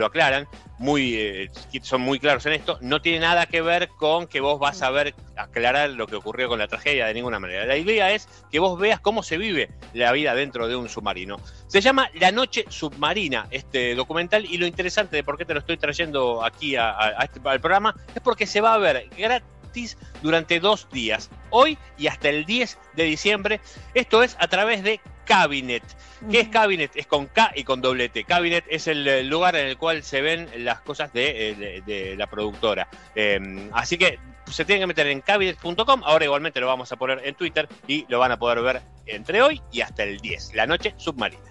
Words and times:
lo 0.00 0.06
aclaran, 0.06 0.48
muy, 0.78 1.14
eh, 1.14 1.50
son 1.82 2.00
muy 2.00 2.18
claros 2.18 2.44
en 2.46 2.54
esto, 2.54 2.78
no 2.80 3.02
tiene 3.02 3.20
nada 3.20 3.46
que 3.46 3.60
ver 3.60 3.88
con 3.88 4.26
que 4.26 4.40
vos 4.40 4.58
vas 4.58 4.82
a 4.82 4.90
ver, 4.90 5.14
aclarar 5.36 5.90
lo 5.90 6.06
que 6.06 6.16
ocurrió 6.16 6.48
con 6.48 6.58
la 6.58 6.66
tragedia 6.66 7.06
de 7.06 7.14
ninguna 7.14 7.38
manera. 7.38 7.66
La 7.66 7.76
idea 7.76 8.10
es 8.10 8.28
que 8.50 8.58
vos 8.58 8.80
veas 8.80 8.98
cómo 8.98 9.22
se 9.22 9.36
vive 9.36 9.70
la 9.92 10.10
vida 10.12 10.34
dentro 10.34 10.66
de 10.66 10.76
un 10.76 10.88
submarino. 10.88 11.36
Se 11.66 11.80
llama 11.82 12.10
La 12.14 12.32
Noche 12.32 12.64
Submarina, 12.68 13.46
este 13.50 13.94
documental, 13.94 14.46
y 14.46 14.56
lo 14.56 14.66
interesante 14.66 15.16
de 15.16 15.22
por 15.22 15.36
qué 15.36 15.44
te 15.44 15.52
lo 15.52 15.60
estoy 15.60 15.76
trayendo 15.76 16.42
aquí 16.42 16.76
este, 16.76 17.40
al 17.44 17.60
programa 17.60 17.94
es 18.14 18.22
porque 18.22 18.46
se 18.46 18.60
va 18.60 18.74
a 18.74 18.78
ver 18.78 19.08
gratis 19.16 19.59
durante 20.22 20.60
dos 20.60 20.88
días, 20.90 21.30
hoy 21.50 21.78
y 21.98 22.06
hasta 22.06 22.28
el 22.28 22.44
10 22.44 22.78
de 22.94 23.04
diciembre. 23.04 23.60
Esto 23.94 24.22
es 24.22 24.36
a 24.40 24.48
través 24.48 24.82
de 24.82 25.00
Cabinet. 25.24 25.82
¿Qué 26.30 26.40
es 26.40 26.48
Cabinet? 26.48 26.90
Es 26.94 27.06
con 27.06 27.26
K 27.26 27.52
y 27.54 27.64
con 27.64 27.80
doble 27.80 28.08
T. 28.08 28.24
Cabinet 28.24 28.64
es 28.68 28.86
el 28.88 29.28
lugar 29.28 29.56
en 29.56 29.66
el 29.66 29.78
cual 29.78 30.02
se 30.02 30.20
ven 30.20 30.48
las 30.58 30.80
cosas 30.80 31.12
de, 31.12 31.82
eh, 31.86 32.14
la 32.16 32.26
productora. 32.26 32.88
Em, 33.14 33.70
así 33.72 33.96
que 33.96 34.18
se 34.50 34.64
tienen 34.64 34.82
que 34.82 34.86
meter 34.88 35.06
en 35.06 35.20
cabinet.com. 35.20 36.02
Ahora 36.04 36.24
igualmente 36.24 36.60
lo 36.60 36.66
vamos 36.66 36.90
a 36.92 36.96
poner 36.96 37.22
en 37.24 37.34
Twitter 37.34 37.68
y 37.86 38.04
lo 38.08 38.18
van 38.18 38.32
a 38.32 38.38
poder 38.38 38.60
ver 38.60 38.82
entre 39.06 39.42
hoy 39.42 39.62
y 39.72 39.80
hasta 39.80 40.02
el 40.02 40.18
10, 40.18 40.54
la 40.54 40.66
noche 40.66 40.94
submarina. 40.96 41.49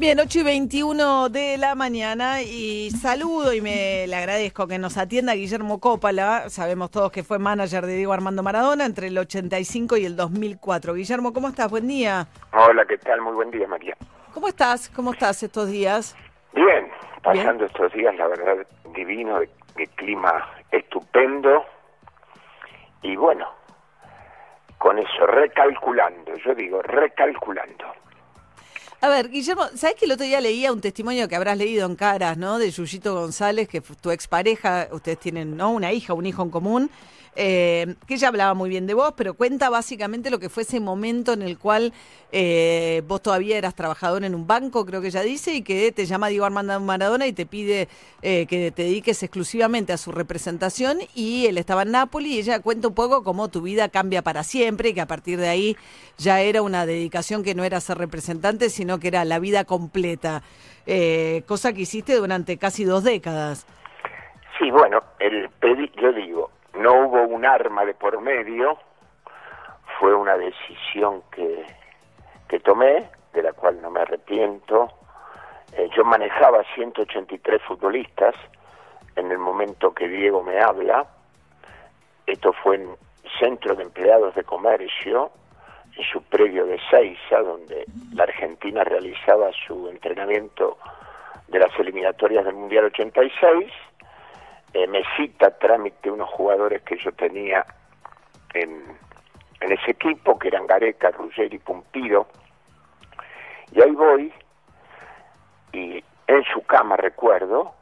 Bien, 0.00 0.18
8 0.18 0.38
y 0.38 0.42
21 0.42 1.28
de 1.28 1.58
la 1.58 1.74
mañana 1.74 2.40
y 2.40 2.90
saludo 2.90 3.52
y 3.52 3.60
me 3.60 4.06
le 4.06 4.16
agradezco 4.16 4.66
que 4.66 4.78
nos 4.78 4.96
atienda 4.96 5.34
Guillermo 5.34 5.78
Copala. 5.78 6.48
Sabemos 6.48 6.90
todos 6.90 7.12
que 7.12 7.22
fue 7.22 7.38
manager 7.38 7.84
de 7.84 7.96
Diego 7.96 8.14
Armando 8.14 8.42
Maradona 8.42 8.86
entre 8.86 9.08
el 9.08 9.18
85 9.18 9.98
y 9.98 10.06
el 10.06 10.16
2004. 10.16 10.94
Guillermo, 10.94 11.34
¿cómo 11.34 11.48
estás? 11.48 11.70
Buen 11.70 11.86
día. 11.86 12.26
Hola, 12.54 12.86
¿qué 12.86 12.96
tal? 12.96 13.20
Muy 13.20 13.34
buen 13.34 13.50
día, 13.50 13.68
María. 13.68 13.94
¿Cómo 14.32 14.48
estás? 14.48 14.88
¿Cómo 14.88 15.12
estás 15.12 15.42
estos 15.42 15.68
días? 15.68 16.16
Bien, 16.54 16.88
pasando 17.22 17.66
estos 17.66 17.92
días, 17.92 18.16
la 18.16 18.26
verdad, 18.26 18.66
divino, 18.94 19.38
de, 19.40 19.50
de 19.76 19.86
clima 19.96 20.48
estupendo. 20.70 21.62
Y 23.02 23.16
bueno, 23.16 23.46
con 24.78 24.98
eso, 24.98 25.26
recalculando, 25.26 26.34
yo 26.36 26.54
digo, 26.54 26.80
recalculando. 26.80 27.84
A 29.02 29.08
ver, 29.08 29.30
Guillermo, 29.30 29.62
¿sabes 29.76 29.96
que 29.96 30.04
el 30.04 30.12
otro 30.12 30.26
día 30.26 30.42
leía 30.42 30.70
un 30.70 30.82
testimonio 30.82 31.26
que 31.26 31.34
habrás 31.34 31.56
leído 31.56 31.86
en 31.86 31.96
Caras, 31.96 32.36
¿no? 32.36 32.58
De 32.58 32.70
Yuyito 32.70 33.14
González, 33.14 33.66
que 33.66 33.80
tu 33.80 34.10
expareja, 34.10 34.88
ustedes 34.92 35.18
tienen, 35.18 35.56
¿no? 35.56 35.70
Una 35.70 35.90
hija, 35.90 36.12
un 36.12 36.26
hijo 36.26 36.42
en 36.42 36.50
común 36.50 36.90
eh, 37.36 37.94
que 38.06 38.14
ella 38.14 38.28
hablaba 38.28 38.54
muy 38.54 38.68
bien 38.68 38.86
de 38.86 38.94
vos, 38.94 39.14
pero 39.16 39.34
cuenta 39.34 39.70
básicamente 39.70 40.30
lo 40.30 40.38
que 40.38 40.48
fue 40.48 40.64
ese 40.64 40.80
momento 40.80 41.32
en 41.32 41.42
el 41.42 41.58
cual 41.58 41.92
eh, 42.32 43.02
vos 43.06 43.22
todavía 43.22 43.56
eras 43.56 43.74
trabajador 43.74 44.24
en 44.24 44.34
un 44.34 44.46
banco, 44.46 44.84
creo 44.84 45.00
que 45.00 45.08
ella 45.08 45.22
dice, 45.22 45.54
y 45.54 45.62
que 45.62 45.92
te 45.92 46.06
llama 46.06 46.28
Diego 46.28 46.44
Armando 46.44 46.78
Maradona 46.80 47.26
y 47.26 47.32
te 47.32 47.46
pide 47.46 47.88
eh, 48.22 48.46
que 48.46 48.72
te 48.72 48.82
dediques 48.82 49.22
exclusivamente 49.22 49.92
a 49.92 49.96
su 49.96 50.10
representación, 50.12 50.98
y 51.14 51.46
él 51.46 51.56
estaba 51.58 51.82
en 51.82 51.92
Nápoles, 51.92 52.30
y 52.30 52.38
ella 52.40 52.60
cuenta 52.60 52.88
un 52.88 52.94
poco 52.94 53.22
cómo 53.22 53.48
tu 53.48 53.62
vida 53.62 53.88
cambia 53.88 54.22
para 54.22 54.42
siempre, 54.42 54.88
y 54.88 54.94
que 54.94 55.00
a 55.00 55.06
partir 55.06 55.38
de 55.38 55.48
ahí 55.48 55.76
ya 56.18 56.40
era 56.40 56.62
una 56.62 56.84
dedicación 56.84 57.44
que 57.44 57.54
no 57.54 57.64
era 57.64 57.80
ser 57.80 57.98
representante, 57.98 58.70
sino 58.70 58.98
que 58.98 59.08
era 59.08 59.24
la 59.24 59.38
vida 59.38 59.64
completa, 59.64 60.42
cosa 61.46 61.72
que 61.72 61.82
hiciste 61.82 62.16
durante 62.16 62.58
casi 62.58 62.84
dos 62.84 63.04
décadas. 63.04 63.66
Sí, 64.58 64.70
bueno, 64.70 65.02
el 65.20 65.48
yo 66.02 66.12
digo, 66.12 66.50
no 66.80 66.94
hubo 66.94 67.22
un 67.22 67.44
arma 67.44 67.84
de 67.84 67.92
por 67.92 68.20
medio, 68.22 68.78
fue 69.98 70.14
una 70.14 70.36
decisión 70.38 71.22
que, 71.30 71.66
que 72.48 72.58
tomé, 72.60 73.10
de 73.34 73.42
la 73.42 73.52
cual 73.52 73.82
no 73.82 73.90
me 73.90 74.00
arrepiento. 74.00 74.88
Eh, 75.74 75.90
yo 75.94 76.04
manejaba 76.04 76.64
183 76.74 77.62
futbolistas 77.62 78.34
en 79.14 79.30
el 79.30 79.38
momento 79.38 79.92
que 79.92 80.08
Diego 80.08 80.42
me 80.42 80.58
habla. 80.58 81.06
Esto 82.26 82.54
fue 82.54 82.76
en 82.76 82.96
Centro 83.38 83.74
de 83.74 83.82
Empleados 83.82 84.34
de 84.34 84.44
Comercio, 84.44 85.30
en 85.96 86.04
su 86.04 86.22
predio 86.22 86.64
de 86.64 86.80
Seiza, 86.90 87.40
donde 87.42 87.84
la 88.14 88.22
Argentina 88.22 88.84
realizaba 88.84 89.50
su 89.66 89.86
entrenamiento 89.88 90.78
de 91.48 91.58
las 91.58 91.78
eliminatorias 91.78 92.44
del 92.44 92.54
Mundial 92.54 92.86
86 92.86 93.70
eh, 94.72 94.86
me 94.86 95.02
cita 95.16 95.50
trámite 95.58 96.10
unos 96.10 96.28
jugadores 96.30 96.82
que 96.82 96.96
yo 96.98 97.12
tenía 97.12 97.64
en, 98.54 98.84
en 99.60 99.72
ese 99.72 99.92
equipo, 99.92 100.38
que 100.38 100.48
eran 100.48 100.66
Gareca, 100.66 101.10
Ruggeri, 101.10 101.58
Pumpido, 101.58 102.26
y 103.72 103.82
ahí 103.82 103.90
voy, 103.92 104.32
y 105.72 106.04
en 106.26 106.44
su 106.52 106.62
cama, 106.66 106.96
recuerdo, 106.96 107.74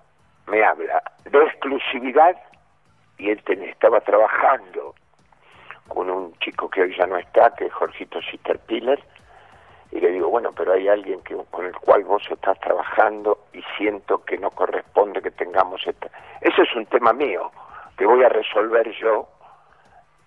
me 0.46 0.64
habla 0.64 1.02
de 1.24 1.44
exclusividad, 1.44 2.36
y 3.18 3.30
él 3.30 3.42
estaba 3.46 4.00
trabajando 4.00 4.94
con 5.88 6.10
un 6.10 6.38
chico 6.38 6.70
que 6.70 6.82
hoy 6.82 6.96
ya 6.96 7.06
no 7.06 7.16
está, 7.16 7.54
que 7.54 7.66
es 7.66 7.72
Jorgito 7.72 8.20
Sisterpiller, 8.22 9.02
y 9.90 10.00
le 10.00 10.10
digo, 10.12 10.28
bueno, 10.28 10.52
pero 10.52 10.72
hay 10.72 10.88
alguien 10.88 11.22
que, 11.22 11.34
con 11.50 11.66
el 11.66 11.76
cual 11.76 12.04
vos 12.04 12.22
estás 12.30 12.58
trabajando 12.60 13.37
y 13.58 13.64
siento 13.76 14.24
que 14.24 14.38
no 14.38 14.50
corresponde 14.50 15.20
que 15.20 15.32
tengamos 15.32 15.84
esta... 15.84 16.08
Ese 16.40 16.62
es 16.62 16.74
un 16.76 16.86
tema 16.86 17.12
mío 17.12 17.50
que 17.96 18.06
voy 18.06 18.22
a 18.22 18.28
resolver 18.28 18.88
yo, 18.92 19.28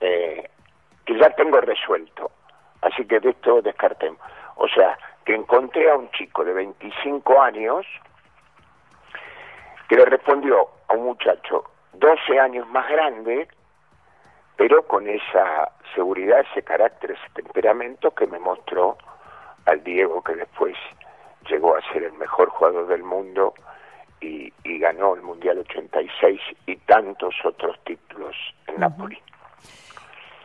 eh, 0.01 0.49
que 1.05 1.17
ya 1.17 1.29
tengo 1.31 1.61
resuelto. 1.61 2.31
Así 2.81 3.05
que 3.05 3.21
de 3.21 3.29
esto 3.29 3.61
descartemos. 3.61 4.19
O 4.55 4.67
sea, 4.67 4.97
que 5.23 5.33
encontré 5.33 5.89
a 5.89 5.95
un 5.95 6.11
chico 6.11 6.43
de 6.43 6.53
25 6.53 7.41
años 7.41 7.85
que 9.87 9.95
le 9.95 10.05
respondió 10.05 10.67
a 10.89 10.93
un 10.93 11.05
muchacho 11.05 11.63
12 11.93 12.39
años 12.39 12.67
más 12.67 12.89
grande, 12.89 13.47
pero 14.57 14.85
con 14.87 15.07
esa 15.07 15.71
seguridad, 15.95 16.45
ese 16.51 16.63
carácter, 16.63 17.11
ese 17.11 17.29
temperamento 17.33 18.11
que 18.11 18.27
me 18.27 18.39
mostró 18.39 18.97
al 19.65 19.83
Diego 19.83 20.21
que 20.21 20.35
después 20.35 20.75
llegó 21.51 21.75
a 21.75 21.93
ser 21.93 22.03
el 22.03 22.13
mejor 22.13 22.49
jugador 22.49 22.87
del 22.87 23.03
mundo 23.03 23.53
y, 24.21 24.51
ganó 24.79 25.13
el 25.13 25.21
Mundial 25.21 25.59
86 25.59 26.39
y 26.65 26.75
tantos 26.77 27.35
otros 27.45 27.77
títulos 27.85 28.35
en 28.65 28.79
Napoli. 28.79 29.17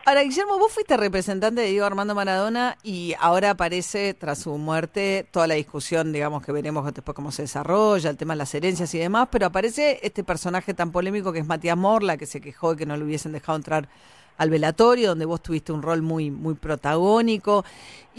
Ahora, 0.05 0.21
Guillermo, 0.21 0.59
vos 0.59 0.71
fuiste 0.71 0.95
representante 0.95 1.61
de 1.61 1.67
Diego 1.67 1.85
Armando 1.85 2.13
Maradona 2.13 2.77
y 2.83 3.15
ahora 3.19 3.49
aparece, 3.49 4.13
tras 4.13 4.39
su 4.39 4.55
muerte, 4.57 5.25
toda 5.31 5.47
la 5.47 5.55
discusión, 5.55 6.13
digamos, 6.13 6.45
que 6.45 6.51
veremos 6.51 6.85
después 6.93 7.15
cómo 7.15 7.31
se 7.31 7.41
desarrolla, 7.41 8.11
el 8.11 8.17
tema 8.17 8.35
de 8.35 8.37
las 8.37 8.53
herencias 8.53 8.93
y 8.93 8.99
demás, 8.99 9.27
pero 9.31 9.47
aparece 9.47 9.99
este 10.03 10.23
personaje 10.23 10.73
tan 10.73 10.91
polémico 10.91 11.33
que 11.33 11.39
es 11.39 11.47
Matías 11.47 11.77
Morla, 11.77 12.15
que 12.15 12.27
se 12.27 12.39
quejó 12.39 12.71
de 12.71 12.77
que 12.77 12.85
no 12.85 12.95
le 12.95 13.03
hubiesen 13.03 13.31
dejado 13.31 13.57
entrar 13.57 13.89
al 14.37 14.49
velatorio, 14.49 15.09
donde 15.09 15.25
vos 15.25 15.41
tuviste 15.41 15.71
un 15.71 15.81
rol 15.81 16.01
muy, 16.01 16.31
muy 16.31 16.55
protagónico, 16.55 17.65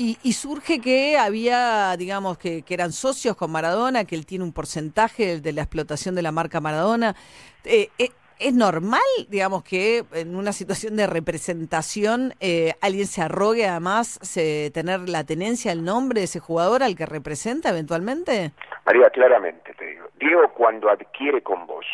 y, 0.01 0.33
surge 0.33 0.81
que 0.81 1.19
había, 1.19 1.97
digamos, 1.97 2.39
que, 2.39 2.63
eran 2.69 2.93
socios 2.93 3.35
con 3.37 3.51
Maradona, 3.51 4.05
que 4.05 4.15
él 4.15 4.27
tiene 4.27 4.45
un 4.45 4.53
porcentaje 4.53 5.41
de 5.41 5.53
la 5.53 5.63
explotación 5.63 6.15
de 6.15 6.23
la 6.23 6.31
marca 6.31 6.61
Maradona. 6.61 7.17
Eh, 7.65 7.89
eh, 7.99 8.11
¿Es 8.39 8.55
normal, 8.55 9.01
digamos, 9.29 9.65
que 9.65 10.05
en 10.13 10.37
una 10.37 10.53
situación 10.53 10.95
de 10.95 11.09
representación 11.09 12.35
eh, 12.39 12.75
alguien 12.81 13.09
se 13.09 13.23
arrogue 13.23 13.67
además 13.67 14.21
se, 14.23 14.71
tener 14.71 15.09
la 15.09 15.25
tenencia, 15.25 15.73
el 15.73 15.85
nombre 15.85 16.21
de 16.21 16.27
ese 16.27 16.39
jugador 16.39 16.85
al 16.85 16.95
que 16.95 17.05
representa 17.05 17.71
eventualmente? 17.71 18.53
María, 18.87 19.11
claramente 19.11 19.75
te 19.75 19.87
digo. 19.87 20.07
Diego 20.21 20.53
cuando 20.55 20.89
adquiere 20.89 21.43
con 21.43 21.67
vos 21.67 21.85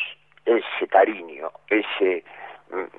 ese 0.44 0.86
cariño, 0.88 1.50
ese 1.68 2.24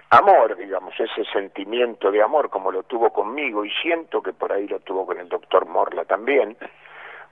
amor, 0.10 0.56
digamos, 0.56 0.94
ese 1.00 1.26
sentimiento 1.26 2.12
de 2.12 2.22
amor 2.22 2.50
como 2.50 2.72
lo 2.72 2.84
tuvo 2.84 3.12
conmigo 3.12 3.66
y 3.66 3.72
siento 3.82 4.22
que 4.22 4.34
por 4.34 4.52
ahí 4.52 4.68
lo 4.68 4.80
tuvo 4.80 5.06
con 5.06 5.20
el 5.20 5.30
doctor 5.30 5.66
Morla 5.66 6.06
también, 6.06 6.58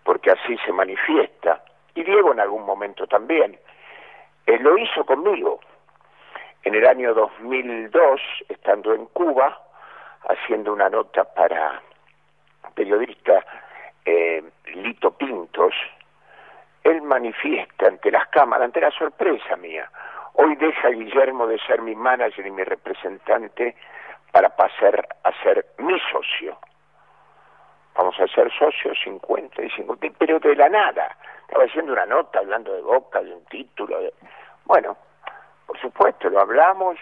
porque 0.03 0.31
así 0.31 0.57
se 0.65 0.71
manifiesta, 0.71 1.63
y 1.95 2.03
Diego 2.03 2.31
en 2.31 2.39
algún 2.39 2.65
momento 2.65 3.07
también, 3.07 3.57
él 4.45 4.61
lo 4.63 4.77
hizo 4.77 5.05
conmigo. 5.05 5.59
En 6.63 6.75
el 6.75 6.87
año 6.87 7.13
2002, 7.13 8.21
estando 8.49 8.93
en 8.93 9.05
Cuba, 9.07 9.61
haciendo 10.27 10.73
una 10.73 10.89
nota 10.89 11.23
para 11.23 11.81
periodista 12.73 13.45
eh, 14.05 14.43
Lito 14.73 15.11
Pintos, 15.11 15.73
él 16.83 17.01
manifiesta 17.01 17.87
ante 17.87 18.11
las 18.11 18.27
cámaras, 18.29 18.65
ante 18.65 18.81
la 18.81 18.91
sorpresa 18.91 19.55
mía, 19.55 19.89
Hoy 20.33 20.55
deja 20.55 20.89
Guillermo 20.89 21.45
de 21.47 21.59
ser 21.59 21.81
mi 21.81 21.95
manager 21.95 22.45
y 22.45 22.51
mi 22.51 22.63
representante 22.63 23.75
para 24.31 24.49
pasar 24.55 25.07
a 25.23 25.31
ser 25.43 25.65
mi 25.77 25.99
socio. 26.11 26.57
Vamos 27.95 28.19
a 28.19 28.27
ser 28.27 28.51
socios 28.57 28.97
50 29.03 29.61
y 29.61 29.69
50, 29.69 30.07
pero 30.17 30.39
de 30.39 30.55
la 30.55 30.69
nada. 30.69 31.15
Estaba 31.41 31.65
haciendo 31.65 31.93
una 31.93 32.07
nota 32.07 32.39
hablando 32.39 32.73
de 32.73 32.81
Boca, 32.81 33.21
de 33.21 33.31
un 33.31 33.45
título. 33.45 33.99
Bueno, 34.65 34.97
por 35.67 35.79
supuesto, 35.79 36.29
lo 36.29 36.39
hablamos, 36.39 36.97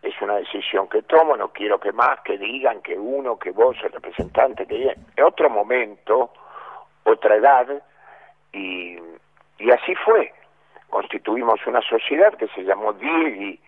es 0.00 0.14
una 0.22 0.36
decisión 0.36 0.88
que 0.88 1.02
tomo, 1.02 1.36
no 1.36 1.48
quiero 1.48 1.78
que 1.78 1.92
más, 1.92 2.20
que 2.20 2.38
digan 2.38 2.80
que 2.80 2.98
uno, 2.98 3.38
que 3.38 3.50
vos, 3.50 3.76
el 3.82 3.92
representante, 3.92 4.66
que 4.66 4.96
en 5.16 5.24
otro 5.24 5.50
momento, 5.50 6.32
otra 7.04 7.36
edad, 7.36 7.66
y, 8.52 8.96
y 9.58 9.70
así 9.70 9.94
fue 9.96 10.32
tuvimos 11.26 11.66
una 11.66 11.82
sociedad 11.82 12.32
que 12.34 12.46
se 12.48 12.62
llamó 12.62 12.92
Diegui, 12.92 13.60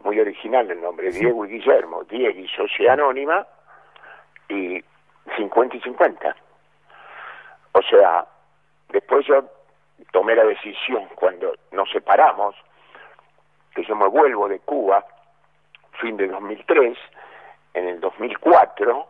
muy 0.00 0.18
original 0.20 0.70
el 0.70 0.82
nombre, 0.82 1.10
Diego 1.10 1.46
y 1.46 1.50
Guillermo, 1.50 2.02
Diegui, 2.04 2.48
Sociedad 2.48 2.94
Anónima, 2.94 3.46
y 4.48 4.82
50 5.36 5.76
y 5.76 5.80
50. 5.80 6.36
O 7.72 7.82
sea, 7.82 8.26
después 8.90 9.24
yo 9.26 9.44
tomé 10.12 10.34
la 10.34 10.44
decisión 10.44 11.06
cuando 11.14 11.54
nos 11.70 11.88
separamos, 11.90 12.56
que 13.74 13.84
yo 13.84 13.94
me 13.94 14.08
vuelvo 14.08 14.48
de 14.48 14.58
Cuba, 14.58 15.04
fin 16.00 16.16
de 16.16 16.26
2003, 16.26 16.98
en 17.74 17.88
el 17.88 18.00
2004 18.00 19.06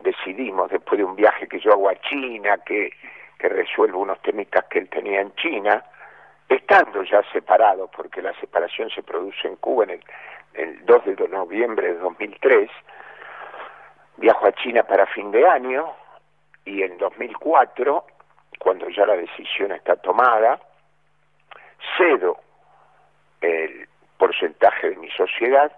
decidimos, 0.00 0.70
después 0.70 0.98
de 0.98 1.04
un 1.04 1.14
viaje 1.14 1.46
que 1.46 1.60
yo 1.60 1.72
hago 1.72 1.88
a 1.88 1.94
China, 2.00 2.58
que, 2.66 2.90
que 3.38 3.48
resuelvo 3.48 4.00
unos 4.00 4.20
temitas 4.22 4.64
que 4.64 4.80
él 4.80 4.88
tenía 4.88 5.20
en 5.20 5.32
China, 5.36 5.84
estando 6.54 7.02
ya 7.02 7.22
separados, 7.32 7.90
porque 7.94 8.22
la 8.22 8.32
separación 8.40 8.90
se 8.90 9.02
produce 9.02 9.48
en 9.48 9.56
Cuba 9.56 9.84
en 9.84 9.90
el, 9.90 10.04
el 10.54 10.86
2 10.86 11.04
de 11.04 11.28
noviembre 11.28 11.92
de 11.92 11.98
2003, 11.98 12.70
viajo 14.16 14.46
a 14.46 14.52
China 14.52 14.82
para 14.84 15.06
fin 15.06 15.30
de 15.30 15.46
año 15.46 15.92
y 16.64 16.82
en 16.82 16.98
2004, 16.98 18.04
cuando 18.58 18.88
ya 18.88 19.06
la 19.06 19.16
decisión 19.16 19.72
está 19.72 19.96
tomada, 19.96 20.60
cedo 21.96 22.38
el 23.40 23.88
porcentaje 24.16 24.90
de 24.90 24.96
mi 24.96 25.10
sociedad 25.10 25.72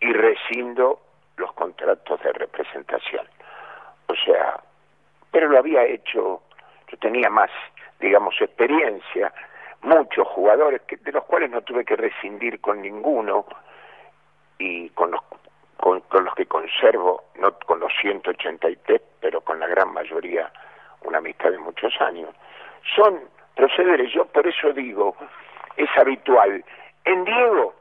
y 0.00 0.12
rescindo 0.12 1.00
los 1.36 1.52
contratos 1.54 2.22
de 2.22 2.32
representación. 2.32 3.26
O 4.06 4.14
sea, 4.14 4.60
pero 5.30 5.48
lo 5.48 5.58
había 5.58 5.84
hecho, 5.84 6.42
yo 6.88 6.98
tenía 6.98 7.30
más, 7.30 7.50
digamos, 8.00 8.34
experiencia, 8.40 9.32
muchos 9.82 10.26
jugadores 10.28 10.82
que, 10.82 10.96
de 10.96 11.12
los 11.12 11.24
cuales 11.24 11.50
no 11.50 11.62
tuve 11.62 11.84
que 11.84 11.96
rescindir 11.96 12.60
con 12.60 12.82
ninguno 12.82 13.46
y 14.58 14.90
con 14.90 15.10
los 15.10 15.20
con, 15.80 16.24
los 16.24 16.34
que 16.34 16.44
conservo, 16.44 17.24
no 17.36 17.58
con 17.60 17.80
los 17.80 17.90
183, 18.02 19.00
pero 19.20 19.40
con 19.40 19.58
la 19.58 19.66
gran 19.66 19.92
mayoría 19.94 20.52
una 21.04 21.18
amistad 21.18 21.50
de 21.50 21.58
muchos 21.58 21.98
años. 22.00 22.28
Son 22.94 23.18
procederes, 23.54 24.12
yo 24.12 24.26
por 24.26 24.46
eso 24.46 24.72
digo, 24.74 25.16
es 25.76 25.88
habitual. 25.96 26.62
En 27.04 27.24
Diego 27.24 27.74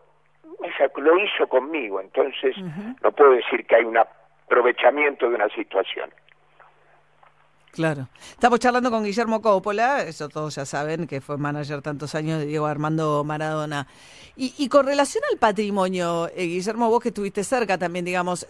lo 0.96 1.18
hizo 1.20 1.48
conmigo, 1.48 2.00
entonces 2.00 2.56
no 3.02 3.12
puedo 3.12 3.32
decir 3.32 3.66
que 3.66 3.76
hay 3.76 3.84
un 3.84 3.98
aprovechamiento 3.98 5.30
de 5.30 5.36
una 5.36 5.50
situación. 5.50 6.10
Claro. 7.72 8.08
Estamos 8.32 8.60
charlando 8.60 8.90
con 8.90 9.04
Guillermo 9.04 9.42
Coppola, 9.42 10.02
eso 10.02 10.28
todos 10.28 10.56
ya 10.56 10.66
saben, 10.66 11.06
que 11.08 11.22
fue 11.22 11.38
manager 11.38 11.82
tantos 11.82 12.16
años 12.16 12.40
de 12.40 12.46
Diego 12.48 12.66
Armando 12.66 13.24
Maradona. 13.24 13.88
Y, 14.42 14.70
con 14.70 14.86
relación 14.86 15.22
al 15.30 15.38
patrimonio, 15.38 16.30
eh, 16.30 16.46
Guillermo, 16.46 16.90
vos 16.90 17.02
que 17.02 17.10
estuviste 17.10 17.44
cerca 17.44 17.78
también, 17.78 18.06
digamos, 18.06 18.48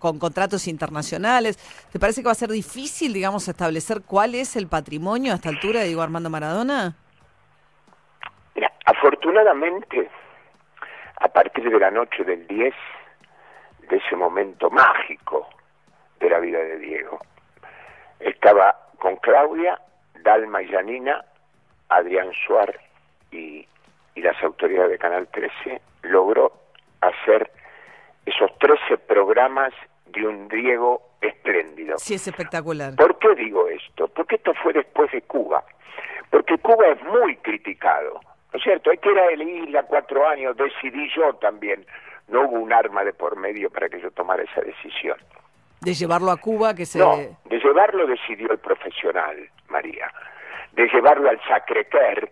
con 0.00 0.18
contratos 0.18 0.66
internacionales, 0.66 1.58
¿te 1.92 2.00
parece 2.00 2.22
que 2.22 2.26
va 2.26 2.32
a 2.32 2.34
ser 2.34 2.50
difícil, 2.50 3.12
digamos, 3.12 3.46
establecer 3.46 4.02
cuál 4.04 4.34
es 4.34 4.56
el 4.56 4.66
patrimonio 4.66 5.32
a 5.32 5.36
esta 5.36 5.48
altura 5.48 5.78
de 5.80 5.86
Diego 5.86 6.02
Armando 6.02 6.28
Maradona? 6.28 6.96
Mira, 8.56 8.72
afortunadamente, 8.84 10.10
a 11.20 11.28
partir 11.28 11.70
de 11.70 11.78
la 11.78 11.92
noche 11.92 12.24
del 12.24 12.44
10, 12.48 12.74
de 13.88 13.96
ese 13.96 14.16
momento 14.16 14.70
mágico 14.70 15.48
de 16.18 16.30
la 16.30 16.40
vida 16.40 16.58
de 16.58 16.78
Diego, 16.78 17.20
estaba 18.24 18.76
con 18.98 19.16
Claudia, 19.16 19.80
Dalma 20.22 20.62
y 20.62 20.68
Janina, 20.68 21.24
Adrián 21.88 22.30
Suárez 22.46 22.80
y, 23.30 23.66
las 24.16 24.40
autoridades 24.42 24.92
de 24.92 24.98
Canal 24.98 25.26
13, 25.28 25.80
logró 26.02 26.52
hacer 27.00 27.50
esos 28.24 28.56
13 28.58 28.98
programas 28.98 29.72
de 30.06 30.26
un 30.26 30.48
Diego 30.48 31.02
espléndido. 31.20 31.98
Sí, 31.98 32.14
es 32.14 32.28
espectacular. 32.28 32.94
¿Por 32.94 33.18
qué 33.18 33.34
digo 33.34 33.66
esto? 33.68 34.06
Porque 34.08 34.36
esto 34.36 34.52
fue 34.62 34.74
después 34.74 35.10
de 35.10 35.22
Cuba. 35.22 35.64
Porque 36.30 36.56
Cuba 36.58 36.88
es 36.88 37.02
muy 37.02 37.36
criticado. 37.38 38.20
¿No 38.52 38.58
es 38.58 38.62
cierto? 38.62 38.90
Hay 38.90 38.98
que 38.98 39.10
ir 39.10 39.18
a 39.18 39.34
la 39.34 39.42
isla 39.42 39.82
cuatro 39.84 40.28
años, 40.28 40.56
decidí 40.56 41.10
yo 41.16 41.34
también. 41.34 41.84
No 42.28 42.42
hubo 42.42 42.60
un 42.60 42.72
arma 42.72 43.02
de 43.02 43.12
por 43.12 43.36
medio 43.36 43.70
para 43.70 43.88
que 43.88 44.00
yo 44.00 44.10
tomara 44.12 44.42
esa 44.42 44.60
decisión. 44.60 45.16
De 45.82 45.94
llevarlo 45.94 46.30
a 46.30 46.36
Cuba, 46.36 46.74
que 46.74 46.86
se... 46.86 46.98
No, 46.98 47.16
de 47.16 47.58
llevarlo 47.58 48.06
decidió 48.06 48.52
el 48.52 48.58
profesional, 48.58 49.36
María. 49.68 50.12
De 50.72 50.86
llevarlo 50.86 51.28
al 51.28 51.40
Sacrequer, 51.42 52.30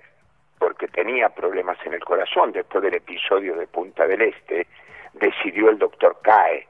porque 0.59 0.87
tenía 0.87 1.31
problemas 1.31 1.77
en 1.85 1.95
el 1.95 2.05
corazón 2.05 2.53
después 2.53 2.85
del 2.85 2.95
episodio 2.95 3.57
de 3.57 3.67
Punta 3.67 4.07
del 4.07 4.23
Este, 4.23 4.69
decidió 5.15 5.71
el 5.71 5.79
doctor 5.79 6.17
Cae. 6.23 6.69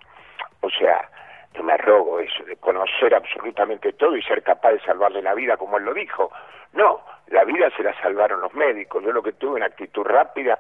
O 0.63 0.71
sea, 0.71 1.11
no 1.55 1.65
me 1.65 1.75
arrogo 1.75 2.21
eso, 2.21 2.45
de 2.45 2.57
conocer 2.57 3.15
absolutamente 3.15 3.93
todo 3.93 4.17
y 4.17 4.23
ser 4.23 4.43
capaz 4.43 4.73
de 4.73 4.81
salvarle 4.81 5.21
la 5.21 5.35
vida, 5.35 5.57
como 5.57 5.77
él 5.77 5.85
lo 5.85 5.93
dijo. 5.93 6.31
No, 6.73 7.05
la 7.27 7.45
vida 7.45 7.69
se 7.77 7.83
la 7.83 7.93
salvaron 8.01 8.41
los 8.41 8.55
médicos. 8.55 9.05
Yo 9.05 9.13
lo 9.13 9.23
que 9.23 9.33
tuve 9.33 9.57
una 9.57 9.67
actitud 9.67 10.05
rápida 10.05 10.59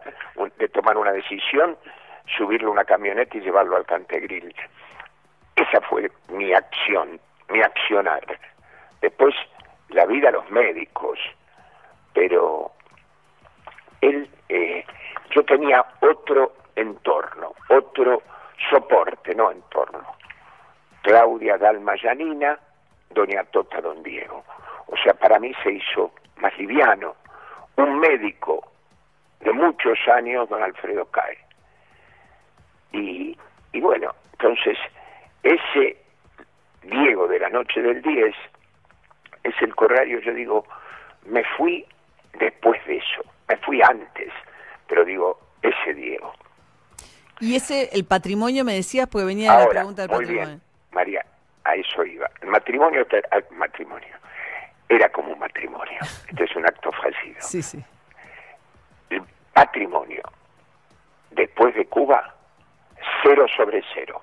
de 0.59 0.69
tomar 0.69 0.99
una 0.99 1.13
decisión, 1.13 1.79
subirle 2.37 2.69
una 2.69 2.85
camioneta 2.85 3.39
y 3.39 3.41
llevarlo 3.41 3.77
al 3.77 3.87
Cantegril. 3.87 4.55
Esa 5.71 5.81
fue 5.83 6.11
mi 6.31 6.53
acción, 6.53 7.21
mi 7.49 7.63
accionar. 7.63 8.25
Después, 9.01 9.35
la 9.91 10.05
vida 10.05 10.31
a 10.31 10.33
los 10.33 10.51
médicos, 10.51 11.19
pero 12.13 12.73
él, 14.01 14.29
eh, 14.49 14.85
yo 15.31 15.45
tenía 15.45 15.85
otro 16.01 16.55
entorno, 16.75 17.53
otro 17.69 18.23
soporte, 18.69 19.33
no 19.37 19.53
entorno. 19.53 20.05
Claudia 21.03 21.57
Dalma 21.57 21.95
Yanina, 21.95 22.59
Doña 23.11 23.45
Tota 23.45 23.81
Don 23.81 24.03
Diego. 24.03 24.45
O 24.89 24.97
sea, 24.97 25.15
para 25.15 25.39
mí 25.39 25.53
se 25.63 25.73
hizo 25.75 26.11
más 26.39 26.57
liviano. 26.59 27.15
Un 27.77 28.01
médico 28.01 28.73
de 29.39 29.53
muchos 29.53 29.99
años, 30.09 30.49
don 30.49 30.63
Alfredo 30.65 31.07
Cae. 31.07 31.39
Y, 32.93 33.39
y 33.73 33.81
bueno, 33.81 34.13
entonces 34.33 34.77
ese 35.43 35.97
Diego 36.83 37.29
de 37.29 37.39
la 37.39 37.49
noche 37.49 37.83
del 37.83 38.03
10 38.03 38.35
es 39.45 39.55
el 39.61 39.75
corrario, 39.75 40.21
yo 40.21 40.33
digo, 40.35 40.67
me 41.27 41.43
fui 41.57 41.85
después 42.39 42.85
de 42.87 42.97
eso, 42.99 43.23
me 43.49 43.57
fui 43.59 43.81
antes, 43.83 44.33
pero 44.87 45.05
digo, 45.05 45.39
ese 45.63 45.95
Diego. 45.95 46.33
Y 47.41 47.57
ese, 47.57 47.88
el 47.93 48.05
patrimonio, 48.05 48.64
me 48.64 48.75
decías, 48.75 49.09
porque 49.09 49.25
venía 49.25 49.59
la 49.59 49.69
pregunta 49.69 50.03
del 50.03 50.11
patrimonio. 50.11 50.61
María, 50.93 51.25
a 51.64 51.75
eso 51.75 52.05
iba. 52.05 52.29
El 52.43 52.49
matrimonio, 52.49 53.07
el 53.11 53.57
matrimonio, 53.57 54.14
era 54.88 55.09
como 55.11 55.33
un 55.33 55.38
matrimonio. 55.38 55.99
Este 56.29 56.45
es 56.45 56.57
un 56.57 56.67
acto 56.67 56.91
fallido. 56.93 57.41
Sí, 57.41 57.62
sí. 57.62 57.83
El 59.09 59.23
patrimonio, 59.55 60.23
después 61.31 61.75
de 61.75 61.87
Cuba, 61.87 62.35
cero 63.23 63.47
sobre 63.57 63.83
cero 63.95 64.21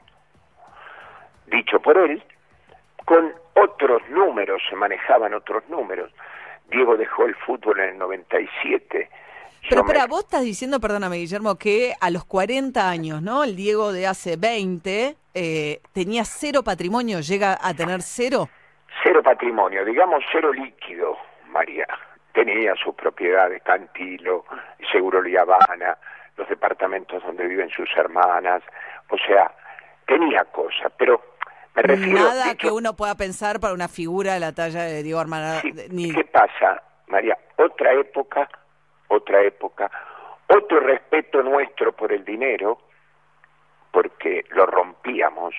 dicho 1.47 1.79
por 1.79 1.97
él, 1.97 2.23
con 3.05 3.33
otros 3.55 4.01
números, 4.09 4.61
se 4.69 4.75
manejaban 4.75 5.33
otros 5.33 5.63
números. 5.69 6.11
Diego 6.69 6.97
dejó 6.97 7.25
el 7.25 7.35
fútbol 7.35 7.79
en 7.79 7.89
el 7.89 7.97
97. 7.97 9.09
Pero, 9.69 9.83
pero 9.85 10.07
vos 10.07 10.21
estás 10.21 10.43
diciendo, 10.43 10.79
perdóname 10.79 11.17
Guillermo, 11.17 11.57
que 11.57 11.93
a 11.99 12.09
los 12.09 12.25
40 12.25 12.89
años, 12.89 13.21
¿no? 13.21 13.43
El 13.43 13.55
Diego 13.55 13.91
de 13.91 14.07
hace 14.07 14.37
20 14.37 15.15
eh, 15.33 15.81
tenía 15.93 16.23
cero 16.23 16.63
patrimonio, 16.63 17.19
llega 17.19 17.57
a 17.61 17.73
tener 17.73 18.01
cero. 18.01 18.49
Cero 19.03 19.21
patrimonio, 19.23 19.83
digamos 19.83 20.23
cero 20.31 20.53
líquido, 20.53 21.17
María. 21.49 21.87
Tenía 22.33 22.75
sus 22.75 22.95
propiedades, 22.95 23.61
Cantilo, 23.63 24.45
Seguro 24.91 25.21
Liabana, 25.21 25.97
los 26.37 26.47
departamentos 26.47 27.23
donde 27.23 27.47
viven 27.47 27.69
sus 27.69 27.89
hermanas, 27.97 28.63
o 29.09 29.17
sea, 29.17 29.51
tenía 30.05 30.45
cosas, 30.45 30.91
pero 30.97 31.36
Nada 31.85 32.55
que 32.55 32.71
uno 32.71 32.95
pueda 32.95 33.15
pensar 33.15 33.59
para 33.59 33.73
una 33.73 33.87
figura 33.87 34.33
de 34.33 34.39
la 34.39 34.53
talla 34.53 34.83
de 34.83 35.03
Diego 35.03 35.19
Armando. 35.19 35.61
¿Qué 35.61 36.25
pasa, 36.31 36.81
María? 37.07 37.37
Otra 37.57 37.93
época, 37.93 38.49
otra 39.09 39.43
época, 39.43 39.89
otro 40.47 40.79
respeto 40.79 41.43
nuestro 41.43 41.91
por 41.91 42.11
el 42.11 42.25
dinero, 42.25 42.79
porque 43.91 44.45
lo 44.49 44.65
rompíamos, 44.65 45.53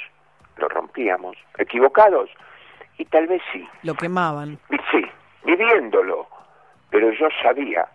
lo 0.56 0.68
rompíamos, 0.68 1.36
equivocados, 1.56 2.30
y 2.96 3.04
tal 3.04 3.28
vez 3.28 3.42
sí. 3.52 3.68
Lo 3.82 3.94
quemaban. 3.94 4.58
Sí, 4.90 5.04
viviéndolo, 5.44 6.26
pero 6.90 7.12
yo 7.12 7.28
sabía 7.42 7.86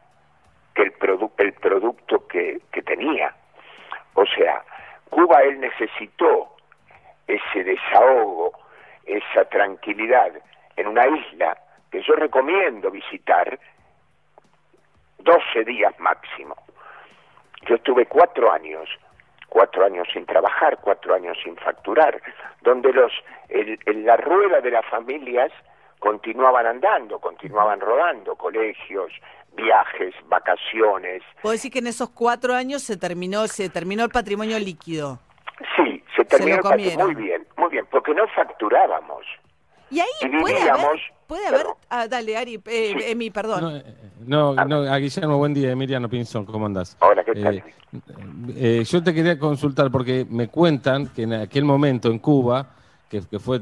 que 0.76 0.84
el, 0.84 0.94
el 1.38 1.54
producto 1.54 2.28
que, 2.28 2.62
que 2.72 2.82
tenía, 2.82 3.36
o 4.14 4.26
sea, 4.26 4.64
Cuba 5.10 5.44
él 5.44 5.60
necesitó 5.60 6.53
ese 7.28 7.64
desahogo, 7.64 8.52
esa 9.06 9.46
tranquilidad 9.46 10.32
en 10.76 10.88
una 10.88 11.08
isla 11.08 11.58
que 11.92 12.02
yo 12.02 12.16
recomiendo 12.16 12.90
visitar, 12.90 13.60
12 15.20 15.64
días 15.64 15.98
máximo. 16.00 16.56
Yo 17.68 17.76
estuve 17.76 18.06
cuatro 18.08 18.52
años, 18.52 18.90
cuatro 19.48 19.86
años 19.86 20.08
sin 20.12 20.26
trabajar, 20.26 20.80
cuatro 20.82 21.14
años 21.14 21.38
sin 21.44 21.56
facturar, 21.56 22.22
donde 22.62 22.92
los, 22.92 23.12
el, 23.50 23.80
la 24.06 24.18
rueda 24.18 24.60
de 24.60 24.72
las 24.72 24.86
familias 24.88 25.52
continuaban 26.00 26.66
andando, 26.66 27.20
continuaban 27.20 27.80
rodando, 27.80 28.36
colegios, 28.36 29.14
viajes, 29.56 30.14
vacaciones. 30.26 31.22
¿Puedo 31.42 31.54
decir 31.54 31.72
que 31.72 31.80
en 31.80 31.88
esos 31.88 32.10
cuatro 32.10 32.54
años 32.54 32.84
se 32.84 32.98
terminó, 32.98 33.48
se 33.48 33.70
terminó 33.70 34.04
el 34.04 34.10
patrimonio 34.10 34.60
líquido? 34.60 35.20
Sí, 35.78 36.03
se 36.30 36.38
terminó. 36.38 37.06
Muy 37.06 37.16
bien, 37.16 37.48
muy 37.58 37.70
bien, 37.70 37.86
porque 37.92 38.14
no 38.14 38.28
facturábamos. 38.36 39.26
Y 39.94 40.00
ahí 40.00 40.42
puede 40.42 40.70
haber, 40.70 41.00
puede 41.28 41.48
haber 41.48 41.68
ah, 41.90 42.08
dale, 42.08 42.36
Ari, 42.36 42.60
eh, 42.66 43.12
Emi, 43.12 43.30
perdón. 43.30 43.62
No, 43.62 43.78
eh, 43.78 43.84
no, 44.26 44.66
no, 44.66 44.92
a 44.92 44.98
Guillermo, 44.98 45.38
buen 45.38 45.54
día, 45.54 45.72
Emiliano 45.72 46.10
Pinzón, 46.10 46.46
¿cómo 46.46 46.66
andás? 46.66 46.98
Hola, 47.00 47.24
¿qué 47.24 47.36
tal? 47.36 47.64
Eh, 48.56 48.84
yo 48.86 49.04
te 49.04 49.14
quería 49.14 49.38
consultar 49.38 49.92
porque 49.92 50.26
me 50.28 50.48
cuentan 50.48 51.08
que 51.10 51.24
en 51.24 51.34
aquel 51.34 51.64
momento 51.64 52.10
en 52.10 52.18
Cuba, 52.18 52.66
que, 53.08 53.22
que 53.22 53.38
fue, 53.38 53.62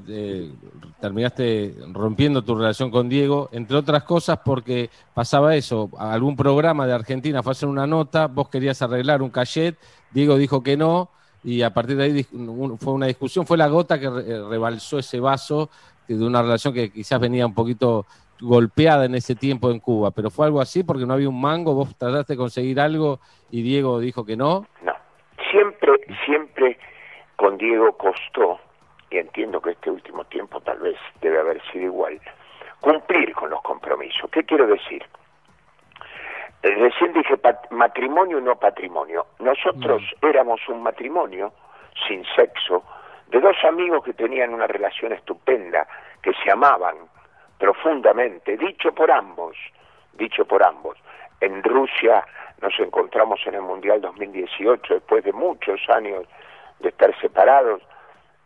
terminaste 1.02 1.76
rompiendo 1.92 2.42
tu 2.42 2.56
relación 2.56 2.92
con 2.92 3.10
Diego, 3.10 3.50
entre 3.52 3.76
otras 3.76 4.04
cosas 4.04 4.40
porque 4.46 4.90
pasaba 5.14 5.54
eso, 5.58 5.90
algún 5.98 6.38
programa 6.38 6.88
de 6.88 6.94
Argentina 6.94 7.44
fue 7.44 7.52
a 7.52 7.54
hacer 7.54 7.68
una 7.68 7.86
nota, 7.86 8.28
vos 8.28 8.48
querías 8.48 8.82
arreglar 8.82 9.22
un 9.22 9.32
cachet, 9.32 9.78
Diego 10.12 10.38
dijo 10.38 10.64
que 10.64 10.78
no, 10.78 11.10
y 11.44 11.62
a 11.62 11.74
partir 11.74 11.98
de 11.98 12.04
ahí 12.04 12.24
fue 12.24 12.94
una 12.94 13.08
discusión, 13.08 13.46
fue 13.46 13.58
la 13.58 13.68
gota 13.68 14.00
que 14.00 14.10
rebalsó 14.10 15.00
ese 15.00 15.20
vaso 15.20 15.70
de 16.08 16.26
una 16.26 16.42
relación 16.42 16.74
que 16.74 16.92
quizás 16.92 17.20
venía 17.20 17.46
un 17.46 17.54
poquito 17.54 18.06
golpeada 18.40 19.06
en 19.06 19.16
ese 19.16 19.36
tiempo 19.36 19.70
en 19.72 19.80
Cuba, 19.80 20.12
pero 20.12 20.30
fue 20.30 20.46
algo 20.46 20.62
así 20.62 20.84
porque 20.84 21.06
no 21.06 21.14
había 21.14 21.30
un 21.30 21.40
mango, 21.40 21.74
vos 21.74 21.96
trataste 21.96 22.34
de 22.34 22.38
conseguir 22.38 22.80
algo 22.80 23.20
y 23.52 23.62
Diego 23.62 24.00
dijo 24.00 24.26
que 24.26 24.36
no. 24.36 24.66
No, 24.84 24.94
siempre, 25.52 25.94
siempre 26.26 26.78
con 27.36 27.58
Diego 27.58 27.96
costó, 27.98 28.60
y 29.10 29.18
entiendo 29.18 29.62
que 29.62 29.72
este 29.72 29.92
último 29.92 30.24
tiempo 30.26 30.60
tal 30.62 30.80
vez 30.80 30.96
debe 31.22 31.40
haber 31.40 31.62
sido 31.72 31.86
igual, 31.86 32.20
cumplir 32.80 33.34
con 33.34 33.50
los 33.50 33.62
compromisos. 33.62 34.30
¿Qué 34.32 34.44
quiero 34.44 34.68
decir? 34.68 35.04
Eh, 36.64 36.76
recién 36.76 37.14
dije 37.14 37.40
matrimonio 37.72 38.40
no 38.40 38.56
patrimonio. 38.56 39.26
Nosotros 39.40 40.02
mm. 40.22 40.26
éramos 40.28 40.62
un 40.70 40.84
matrimonio 40.84 41.54
sin 42.08 42.24
sexo, 42.36 42.84
de 43.28 43.40
dos 43.40 43.56
amigos 43.64 44.04
que 44.04 44.14
tenían 44.14 44.54
una 44.54 44.68
relación 44.68 45.14
estupenda, 45.14 45.88
que 46.22 46.34
se 46.44 46.52
amaban 46.52 46.96
profundamente, 47.58 48.58
dicho 48.58 48.94
por 48.94 49.12
ambos, 49.12 49.56
dicho 50.14 50.46
por 50.46 50.64
ambos. 50.64 50.98
En 51.40 51.64
Rusia 51.64 52.26
nos 52.62 52.78
encontramos 52.80 53.40
en 53.46 53.56
el 53.56 53.62
Mundial 53.62 54.02
2018, 54.02 54.96
después 54.96 55.24
de 55.24 55.34
muchos 55.34 55.80
años 55.90 56.26
de 56.80 56.90
estar 56.90 57.18
separados, 57.20 57.82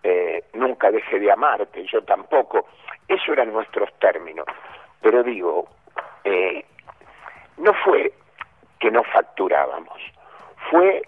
eh, 0.04 0.46
nunca 0.54 0.92
dejé 0.92 1.20
de 1.20 1.32
amarte, 1.32 1.86
yo 1.92 2.04
tampoco. 2.04 2.68
Eso 3.08 3.34
eran 3.34 3.52
nuestros 3.52 3.92
términos. 4.00 4.46
Pero 5.02 5.24
digo, 5.24 5.68
eh, 6.24 6.64
no 7.58 7.74
fue 7.84 8.14
que 8.80 8.92
no 8.92 9.04
facturábamos, 9.04 10.00
fue 10.70 11.02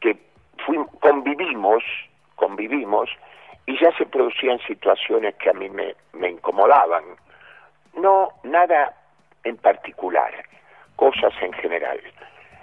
que 0.00 0.16
convivimos 1.00 1.82
convivimos 2.38 3.10
y 3.66 3.78
ya 3.78 3.92
se 3.98 4.06
producían 4.06 4.58
situaciones 4.60 5.34
que 5.34 5.50
a 5.50 5.52
mí 5.52 5.68
me, 5.68 5.94
me 6.14 6.30
incomodaban. 6.30 7.04
No 7.94 8.30
nada 8.44 8.94
en 9.44 9.56
particular, 9.58 10.32
cosas 10.96 11.34
en 11.42 11.52
general. 11.52 12.00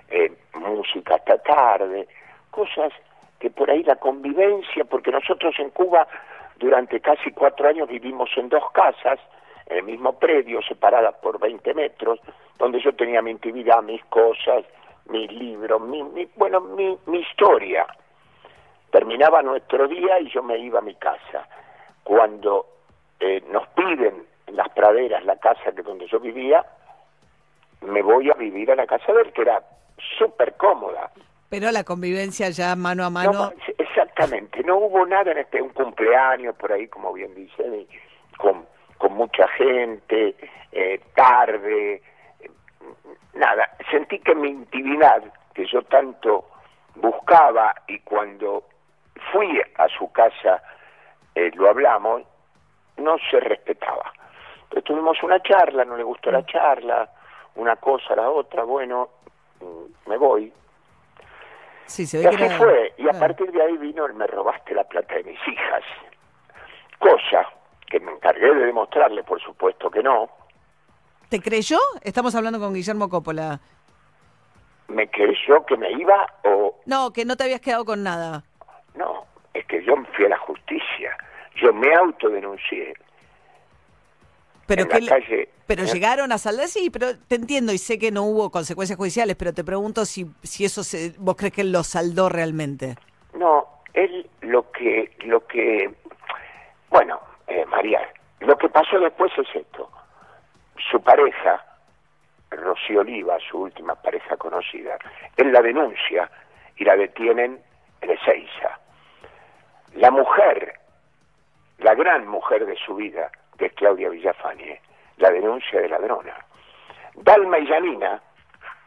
Eh, 0.09 0.31
música 0.53 1.15
hasta 1.15 1.37
tarde, 1.39 2.07
cosas 2.49 2.91
que 3.39 3.49
por 3.49 3.69
ahí 3.69 3.83
la 3.83 3.97
convivencia, 3.97 4.85
porque 4.85 5.11
nosotros 5.11 5.53
en 5.59 5.69
Cuba 5.71 6.07
durante 6.57 6.99
casi 7.01 7.31
cuatro 7.31 7.67
años 7.67 7.89
vivimos 7.89 8.29
en 8.37 8.49
dos 8.49 8.71
casas, 8.71 9.19
en 9.67 9.77
el 9.77 9.83
mismo 9.83 10.17
predio, 10.19 10.61
separadas 10.61 11.15
por 11.15 11.39
20 11.39 11.73
metros, 11.73 12.19
donde 12.57 12.79
yo 12.81 12.93
tenía 12.95 13.21
mi 13.21 13.31
intimidad, 13.31 13.81
mis 13.81 14.03
cosas, 14.05 14.63
mis 15.09 15.31
libros, 15.31 15.81
mi, 15.81 16.03
mi 16.03 16.27
bueno, 16.35 16.61
mi, 16.61 16.97
mi 17.07 17.19
historia. 17.19 17.85
Terminaba 18.91 19.41
nuestro 19.41 19.87
día 19.87 20.19
y 20.19 20.29
yo 20.29 20.41
me 20.43 20.57
iba 20.57 20.79
a 20.79 20.81
mi 20.81 20.95
casa. 20.95 21.47
Cuando 22.03 22.65
eh, 23.19 23.43
nos 23.49 23.67
piden 23.69 24.25
en 24.47 24.55
las 24.55 24.69
praderas 24.69 25.25
la 25.25 25.37
casa 25.37 25.71
que 25.75 25.81
donde 25.81 26.07
yo 26.07 26.19
vivía, 26.19 26.65
me 27.81 28.01
voy 28.01 28.29
a 28.29 28.33
vivir 28.33 28.71
a 28.71 28.75
la 28.75 28.85
casa 28.85 29.11
de 29.13 29.21
él, 29.21 29.33
que 29.33 29.41
era 29.41 29.61
súper 30.17 30.53
cómoda. 30.55 31.11
Pero 31.49 31.71
la 31.71 31.83
convivencia 31.83 32.49
ya 32.49 32.75
mano 32.75 33.05
a 33.05 33.09
mano. 33.09 33.51
exactamente, 33.77 34.63
no 34.63 34.77
hubo 34.77 35.05
nada 35.05 35.31
en 35.31 35.39
este, 35.39 35.61
un 35.61 35.69
cumpleaños 35.69 36.55
por 36.55 36.71
ahí, 36.71 36.87
como 36.87 37.13
bien 37.13 37.33
dice, 37.35 37.63
con, 37.63 37.85
con 37.85 37.87
mucha 39.15 39.47
gente, 39.47 40.35
eh, 40.71 41.01
tarde, 41.15 42.01
nada. 43.33 43.69
Sentí 43.89 44.19
que 44.19 44.35
mi 44.35 44.49
intimidad, 44.49 45.23
que 45.53 45.65
yo 45.65 45.81
tanto 45.83 46.49
buscaba 46.95 47.73
y 47.87 47.99
cuando 47.99 48.65
fui 49.31 49.61
a 49.77 49.87
su 49.87 50.11
casa, 50.11 50.61
eh, 51.33 51.51
lo 51.55 51.69
hablamos, 51.69 52.23
no 52.97 53.15
se 53.31 53.39
respetaba. 53.39 54.13
Entonces 54.63 54.83
tuvimos 54.83 55.21
una 55.23 55.41
charla, 55.41 55.85
no 55.85 55.95
le 55.95 56.03
gustó 56.03 56.31
la 56.31 56.41
mm. 56.41 56.45
charla, 56.45 57.09
una 57.55 57.77
cosa, 57.77 58.15
la 58.15 58.29
otra, 58.29 58.63
bueno, 58.63 59.09
mm, 59.61 60.09
me 60.09 60.17
voy. 60.17 60.51
Sí, 61.85 62.05
se 62.05 62.21
y 62.21 62.25
así 62.25 62.49
fue, 62.57 62.93
y 62.97 63.07
a 63.07 63.17
partir 63.17 63.51
de 63.51 63.61
ahí 63.61 63.77
vino 63.77 64.05
el 64.05 64.13
me 64.15 64.27
robaste 64.27 64.73
la 64.73 64.83
plata 64.83 65.15
de 65.15 65.23
mis 65.23 65.47
hijas. 65.47 65.83
Cosa 66.97 67.47
que 67.87 67.99
me 67.99 68.11
encargué 68.11 68.53
de 68.53 68.65
demostrarle, 68.65 69.23
por 69.23 69.41
supuesto 69.41 69.89
que 69.89 70.03
no. 70.03 70.29
¿Te 71.29 71.39
creyó? 71.39 71.79
Estamos 72.01 72.35
hablando 72.35 72.59
con 72.59 72.73
Guillermo 72.73 73.09
Coppola. 73.09 73.59
¿Me 74.87 75.09
creyó 75.09 75.65
que 75.65 75.77
me 75.77 75.91
iba 75.91 76.27
o...? 76.43 76.79
No, 76.85 77.11
que 77.11 77.25
no 77.25 77.35
te 77.35 77.43
habías 77.43 77.61
quedado 77.61 77.85
con 77.85 78.03
nada. 78.03 78.43
No, 78.95 79.25
es 79.53 79.65
que 79.65 79.83
yo 79.83 79.95
fui 80.15 80.25
a 80.25 80.29
la 80.29 80.37
justicia, 80.37 81.17
yo 81.55 81.73
me 81.73 81.93
autodenuncié. 81.95 82.93
Pero, 84.67 84.87
que 84.87 85.49
pero 85.67 85.83
llegaron 85.83 86.31
a 86.31 86.39
saldar, 86.39 86.67
sí, 86.67 86.89
pero 86.89 87.17
te 87.17 87.35
entiendo 87.35 87.71
y 87.71 87.77
sé 87.77 87.99
que 87.99 88.11
no 88.11 88.23
hubo 88.23 88.49
consecuencias 88.49 88.97
judiciales, 88.97 89.35
pero 89.35 89.53
te 89.53 89.63
pregunto 89.63 90.05
si, 90.05 90.25
si 90.41 90.65
eso 90.65 90.83
se, 90.83 91.13
vos 91.19 91.35
crees 91.35 91.53
que 91.53 91.61
él 91.61 91.71
lo 91.71 91.83
saldó 91.83 92.29
realmente. 92.29 92.95
No, 93.37 93.67
él 93.93 94.27
lo 94.41 94.71
que, 94.71 95.15
lo 95.25 95.45
que, 95.45 95.93
bueno, 96.89 97.19
eh, 97.47 97.65
María, 97.65 98.01
lo 98.39 98.57
que 98.57 98.69
pasó 98.69 98.99
después 98.99 99.31
es 99.37 99.47
esto. 99.55 99.89
Su 100.91 101.01
pareja, 101.01 101.63
Rocío 102.51 103.01
Oliva, 103.01 103.37
su 103.39 103.61
última 103.61 103.95
pareja 103.95 104.37
conocida, 104.37 104.97
él 105.37 105.51
la 105.51 105.61
denuncia 105.61 106.29
y 106.77 106.83
la 106.83 106.95
detienen 106.95 107.59
en 108.01 108.09
Ezeiza. 108.09 108.79
La 109.93 110.11
mujer, 110.11 110.73
la 111.79 111.95
gran 111.95 112.27
mujer 112.27 112.65
de 112.65 112.75
su 112.75 112.95
vida, 112.95 113.31
que 113.57 113.67
es 113.67 113.73
Claudia 113.73 114.09
Villafañe, 114.09 114.81
la 115.17 115.31
denuncia 115.31 115.81
de 115.81 115.89
ladrona. 115.89 116.35
Dalma 117.15 117.59
y 117.59 117.67
Janina 117.67 118.21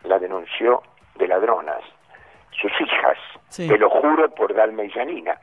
la 0.04 0.18
denunció 0.18 0.82
de 1.16 1.26
ladronas. 1.26 1.82
Sus 2.50 2.72
hijas, 2.80 3.18
te 3.56 3.78
lo 3.78 3.88
juro 3.88 4.28
por 4.34 4.52
Dalma 4.52 4.84
y 4.84 4.90
Janina. 4.90 5.38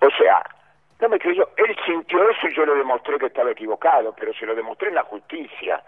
O 0.00 0.10
sea, 0.10 0.42
no 1.00 1.08
me 1.08 1.18
creyó. 1.18 1.48
Él 1.56 1.76
sintió 1.86 2.28
eso 2.28 2.48
y 2.48 2.54
yo 2.54 2.66
le 2.66 2.74
demostré 2.74 3.18
que 3.18 3.26
estaba 3.26 3.50
equivocado, 3.50 4.14
pero 4.18 4.32
se 4.34 4.46
lo 4.46 4.54
demostré 4.54 4.88
en 4.88 4.96
la 4.96 5.04
justicia. 5.04 5.82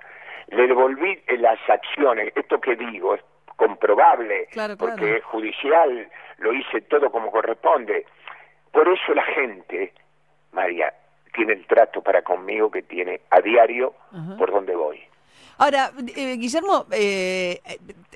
Le 0.49 0.67
devolví 0.67 1.23
las 1.39 1.59
acciones. 1.69 2.33
Esto 2.37 2.61
que 2.61 2.77
digo 2.77 3.15
es 3.15 3.23
comprobable, 3.57 4.49
porque 4.79 5.17
es 5.17 5.25
judicial, 5.25 6.09
lo 6.39 6.53
hice 6.53 6.81
todo 6.83 7.11
como 7.11 7.31
corresponde. 7.31 8.07
Por 8.73 8.89
eso 8.89 9.13
la 9.15 9.25
gente, 9.25 9.93
María, 10.53 10.95
tiene 11.35 11.53
el 11.55 11.67
trato 11.67 12.03
para 12.03 12.23
conmigo 12.23 12.71
que 12.71 12.83
tiene 12.83 13.21
a 13.31 13.41
diario 13.41 13.95
por 14.39 14.51
donde 14.51 14.75
voy. 14.75 15.03
Ahora, 15.61 15.91
eh, 16.17 16.37
Guillermo, 16.39 16.87
eh, 16.91 17.61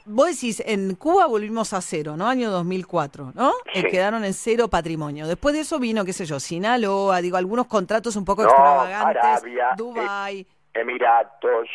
vos 0.07 0.29
decís, 0.29 0.63
en 0.67 0.95
Cuba 0.95 1.27
volvimos 1.27 1.75
a 1.75 1.83
cero, 1.83 2.17
¿no? 2.17 2.27
Año 2.27 2.51
2004, 2.51 3.33
¿no? 3.35 3.53
Eh, 3.75 3.85
quedaron 3.91 4.25
en 4.25 4.33
cero 4.33 4.69
patrimonio. 4.69 5.27
Después 5.27 5.55
de 5.55 5.61
eso 5.61 5.79
vino, 5.79 6.07
qué 6.07 6.15
sé 6.15 6.25
yo, 6.25 6.41
Sinaloa, 6.41 7.21
digo, 7.21 7.37
algunos 7.37 7.67
contratos 7.67 8.17
un 8.17 8.25
poco 8.25 8.45
extravagantes. 8.45 9.23
Arabia, 9.23 9.75
Dubai. 9.77 10.47
Emiratos, 10.73 11.69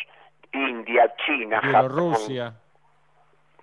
India, 0.52 1.14
China, 1.24 1.60
Bielorrusia. 1.62 2.52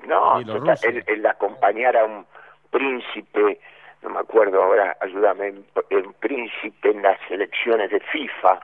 No, 0.08 0.40
el, 0.40 1.26
acompañar 1.26 1.98
a 1.98 2.06
un 2.06 2.26
príncipe 2.72 3.60
no 4.02 4.10
me 4.12 4.20
acuerdo 4.20 4.64
ahora, 4.64 4.96
ayúdame, 5.02 5.56
el 5.90 6.14
príncipe 6.20 6.92
en 6.92 7.02
las 7.02 7.20
elecciones 7.30 7.90
de 7.92 8.00
FIFA, 8.00 8.60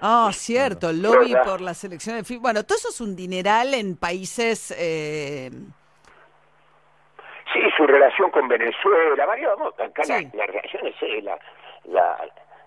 Ah, 0.00 0.30
cierto, 0.32 0.90
el 0.90 1.02
lobby 1.02 1.34
por 1.44 1.60
la 1.60 1.74
selección 1.74 2.16
de 2.16 2.24
FIFA. 2.24 2.40
Bueno, 2.40 2.64
todo 2.64 2.76
eso 2.76 2.88
es 2.88 3.00
un 3.00 3.16
dineral 3.16 3.74
en 3.74 3.96
países... 3.96 4.74
Eh... 4.78 5.50
Sí, 7.52 7.60
su 7.76 7.86
relación 7.86 8.30
con 8.30 8.46
Venezuela, 8.46 9.24
varios, 9.24 9.58
acá 9.78 10.02
las 10.06 10.46
relaciones, 10.46 10.94
la, 11.24 11.38
la, 11.84 12.18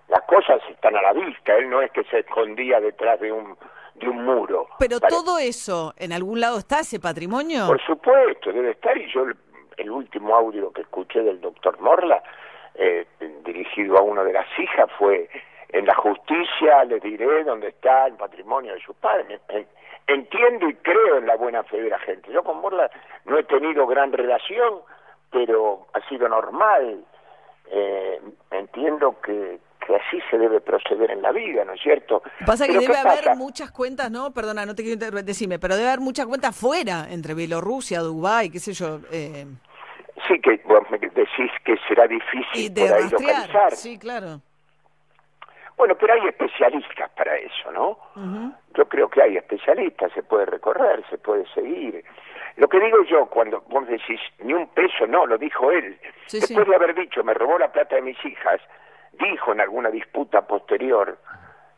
las 0.07 0.21
cosas 0.23 0.59
están 0.71 0.95
a 0.95 1.01
la 1.03 1.13
vista, 1.13 1.55
él 1.55 1.69
no 1.69 1.81
es 1.81 1.91
que 1.91 2.03
se 2.05 2.19
escondía 2.19 2.79
detrás 2.79 3.19
de 3.19 3.31
un 3.31 3.55
de 3.95 4.09
un 4.09 4.23
muro. 4.23 4.67
Pero 4.79 4.99
todo 4.99 5.37
eso, 5.37 5.93
¿en 5.97 6.11
algún 6.11 6.39
lado 6.39 6.57
está 6.57 6.79
ese 6.79 6.99
patrimonio? 6.99 7.67
Por 7.67 7.81
supuesto, 7.85 8.51
debe 8.51 8.71
estar, 8.71 8.97
y 8.97 9.11
yo 9.11 9.25
el, 9.77 9.89
último 9.89 10.35
audio 10.35 10.71
que 10.71 10.81
escuché 10.81 11.21
del 11.21 11.41
doctor 11.41 11.79
Morla, 11.79 12.21
eh, 12.75 13.05
dirigido 13.43 13.97
a 13.97 14.01
una 14.01 14.23
de 14.23 14.33
las 14.33 14.47
hijas, 14.59 14.89
fue 14.97 15.29
en 15.73 15.85
la 15.85 15.95
justicia 15.95 16.83
les 16.85 17.01
diré 17.01 17.43
dónde 17.43 17.69
está 17.69 18.07
el 18.07 18.15
patrimonio 18.15 18.73
de 18.73 18.81
sus 18.81 18.95
padres. 18.97 19.39
Entiendo 20.07 20.67
y 20.67 20.75
creo 20.75 21.17
en 21.17 21.27
la 21.27 21.35
buena 21.35 21.63
fe 21.63 21.81
de 21.81 21.89
la 21.89 21.99
gente. 21.99 22.31
Yo 22.31 22.43
con 22.43 22.59
Morla 22.59 22.89
no 23.25 23.37
he 23.37 23.43
tenido 23.43 23.87
gran 23.87 24.11
relación, 24.11 24.79
pero 25.31 25.87
ha 25.93 26.07
sido 26.09 26.27
normal. 26.27 27.05
Eh, 27.73 28.19
entiendo 28.51 29.15
que, 29.21 29.59
que 29.85 29.95
así 29.95 30.19
se 30.29 30.37
debe 30.37 30.59
proceder 30.59 31.11
en 31.11 31.21
la 31.21 31.31
vida, 31.31 31.63
¿no 31.63 31.73
es 31.73 31.81
cierto? 31.81 32.21
Pasa 32.45 32.67
que 32.67 32.77
debe 32.77 32.97
haber 32.97 33.35
muchas 33.37 33.71
cuentas, 33.71 34.11
¿no? 34.11 34.31
Perdona, 34.31 34.65
no 34.65 34.75
te 34.75 34.83
quiero 34.83 35.23
decirme, 35.23 35.57
pero 35.57 35.75
debe 35.75 35.87
haber 35.87 36.01
muchas 36.01 36.25
cuentas 36.25 36.53
fuera, 36.53 37.07
entre 37.09 37.33
Bielorrusia, 37.33 38.01
Dubái, 38.01 38.49
qué 38.49 38.59
sé 38.59 38.73
yo. 38.73 38.99
Eh... 39.11 39.45
Sí, 40.27 40.39
que 40.41 40.61
vos 40.65 40.83
me 40.89 40.97
decís 40.97 41.51
que 41.63 41.75
será 41.87 42.07
difícil 42.07 42.73
de 42.73 42.81
por 42.81 42.93
ahí 42.93 43.09
localizar. 43.09 43.71
Sí, 43.71 43.97
claro. 43.97 44.41
Bueno, 45.81 45.95
pero 45.95 46.13
hay 46.13 46.27
especialistas 46.27 47.09
para 47.17 47.35
eso, 47.37 47.71
¿no? 47.71 47.97
Yo 48.75 48.85
creo 48.87 49.09
que 49.09 49.19
hay 49.19 49.35
especialistas, 49.35 50.11
se 50.13 50.21
puede 50.21 50.45
recorrer, 50.45 51.03
se 51.09 51.17
puede 51.17 51.43
seguir. 51.55 52.05
Lo 52.57 52.67
que 52.67 52.79
digo 52.79 53.03
yo, 53.05 53.25
cuando 53.25 53.61
vos 53.61 53.87
decís, 53.87 54.19
ni 54.43 54.53
un 54.53 54.67
peso, 54.67 55.07
no, 55.07 55.25
lo 55.25 55.39
dijo 55.39 55.71
él. 55.71 55.99
Después 56.31 56.67
de 56.67 56.75
haber 56.75 56.93
dicho, 56.93 57.23
me 57.23 57.33
robó 57.33 57.57
la 57.57 57.71
plata 57.71 57.95
de 57.95 58.03
mis 58.03 58.23
hijas, 58.23 58.61
dijo 59.13 59.53
en 59.53 59.61
alguna 59.61 59.89
disputa 59.89 60.45
posterior, 60.45 61.17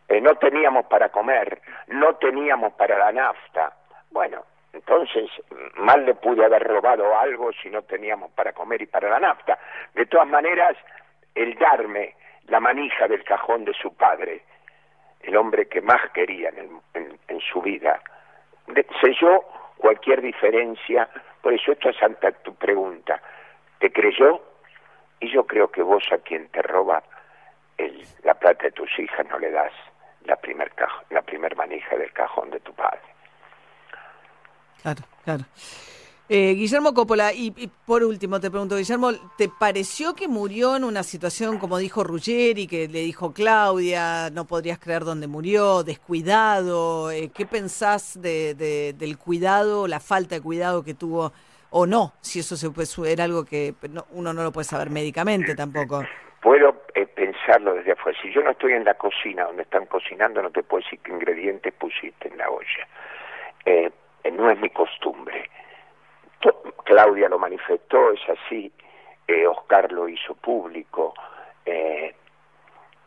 eh, 0.10 0.20
no 0.20 0.36
teníamos 0.36 0.86
para 0.88 1.08
comer, 1.08 1.62
no 1.88 2.16
teníamos 2.16 2.74
para 2.74 2.98
la 2.98 3.14
nafta. 3.14 3.72
Bueno, 4.12 4.44
entonces 4.74 5.30
mal 5.76 6.06
le 6.06 6.16
pude 6.16 6.44
haber 6.44 6.64
robado 6.68 7.18
algo 7.18 7.54
si 7.54 7.70
no 7.70 7.84
teníamos 7.84 8.32
para 8.32 8.52
comer 8.52 8.82
y 8.82 8.86
para 8.86 9.10
la 9.10 9.22
nafta. 9.22 9.58
De 9.94 10.06
todas 10.08 10.28
maneras, 10.28 10.76
el 11.36 11.56
darme 11.56 12.16
la 12.48 12.60
manija 12.60 13.08
del 13.08 13.24
cajón 13.24 13.66
de 13.66 13.74
su 13.74 13.94
padre, 13.96 14.44
el 15.22 15.36
hombre 15.38 15.68
que 15.68 15.82
más 15.82 16.12
quería 16.14 16.50
en, 16.50 16.82
en 17.28 17.40
su 17.40 17.62
vida, 17.62 18.02
selló 19.02 19.44
cualquier 19.78 20.22
diferencia. 20.22 21.10
Por 21.42 21.54
eso 21.54 21.72
esto 21.72 21.90
es 21.90 22.02
ante 22.02 22.32
tu 22.44 22.56
pregunta. 22.56 23.22
¿Te 23.80 23.92
creyó? 23.92 24.42
Y 25.20 25.32
yo 25.32 25.46
creo 25.46 25.72
que 25.72 25.82
vos 25.82 26.04
a 26.12 26.18
quien 26.20 26.48
te 26.50 26.62
roba 26.62 27.04
la 28.24 28.34
plata 28.36 28.64
de 28.64 28.72
tus 28.72 28.90
hijas 29.00 29.26
no 29.30 29.40
le 29.40 29.52
das 29.52 29.72
la 30.26 30.36
primer, 30.38 30.72
la 31.10 31.22
primer 31.22 31.56
manija 31.56 31.98
del 31.98 32.12
cajón 32.14 32.50
de 32.52 32.60
tu 32.62 32.74
padre. 32.74 33.02
Claro, 34.82 35.02
claro. 35.24 35.44
Eh, 36.30 36.54
Guillermo 36.54 36.94
Coppola, 36.94 37.34
y, 37.34 37.52
por 37.86 38.02
último 38.02 38.40
te 38.40 38.50
pregunto, 38.50 38.78
Guillermo, 38.78 39.12
¿te 39.38 39.50
pareció 39.50 40.16
que 40.16 40.30
murió 40.30 40.78
en 40.78 40.86
una 40.86 41.04
situación 41.04 41.60
como 41.60 41.78
dijo 41.78 42.04
Ruggeri, 42.04 42.66
que 42.66 42.88
le 42.88 43.00
dijo 43.00 43.34
Claudia, 43.34 44.30
no 44.32 44.46
podrías 44.46 44.80
creer 44.80 45.04
dónde 45.04 45.28
murió, 45.28 45.84
descuidado? 45.84 47.12
Eh, 47.12 47.30
¿Qué 47.36 47.46
pensás 47.46 48.22
de, 48.22 48.56
del 48.98 49.18
cuidado, 49.18 49.86
la 49.88 50.00
falta 50.00 50.36
de 50.36 50.42
cuidado 50.42 50.84
que 50.84 50.94
tuvo 50.94 51.34
o 51.72 51.86
no? 51.86 52.14
Si 52.22 52.40
eso 52.40 52.56
se, 52.56 52.72
era 53.12 53.26
algo 53.26 53.44
que 53.44 53.76
uno 54.12 54.32
no 54.32 54.44
lo 54.44 54.52
puede 54.54 54.66
saber 54.66 54.90
médicamente 54.90 55.56
tampoco. 55.56 56.06
Puedo 56.42 56.84
eh, 56.96 57.06
pensarlo 57.06 57.74
desde 57.74 57.92
afuera. 57.92 58.18
Si 58.22 58.32
yo 58.32 58.42
no 58.44 58.52
estoy 58.52 58.74
en 58.74 58.86
la 58.86 58.94
cocina 58.94 59.44
donde 59.44 59.64
están 59.64 59.86
cocinando, 59.88 60.42
no 60.42 60.52
te 60.52 60.64
puedo 60.64 60.84
decir 60.84 61.00
qué 61.04 61.12
ingredientes 61.12 61.74
pusiste 61.74 62.30
en 62.30 62.38
la 62.38 62.50
olla. 62.50 62.88
Eh, 63.66 63.92
no 64.32 64.50
es 64.50 64.60
mi 64.60 64.70
costumbre. 64.70 65.13
Claudia 66.94 67.30
lo 67.30 67.40
manifestó, 67.40 68.12
es 68.12 68.22
así. 68.30 68.72
Oscar 69.50 69.92
lo 69.92 70.08
hizo 70.08 70.36
público. 70.36 71.14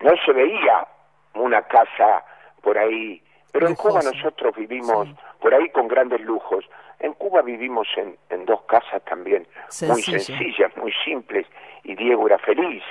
no 0.01 0.11
se 0.25 0.33
veía 0.33 0.87
una 1.35 1.63
casa 1.63 2.25
por 2.63 2.77
ahí, 2.79 3.23
pero 3.53 3.69
en 3.69 3.75
Cuba 3.75 4.01
nosotros 4.03 4.55
vivimos 4.57 5.09
por 5.41 5.55
ahí 5.55 5.69
con 5.71 5.89
grandes 5.89 6.21
lujos. 6.21 6.65
En 6.99 7.13
Cuba 7.15 7.43
vivimos 7.43 7.87
en, 7.97 8.17
en 8.31 8.45
dos 8.45 8.63
casas 8.63 9.03
también 9.05 9.47
muy 9.83 10.03
sencillas, 10.03 10.77
muy 10.77 10.93
simples, 11.05 11.47
y 11.85 11.95
Diego 11.95 12.27
era 12.27 12.39
feliz. 12.39 12.83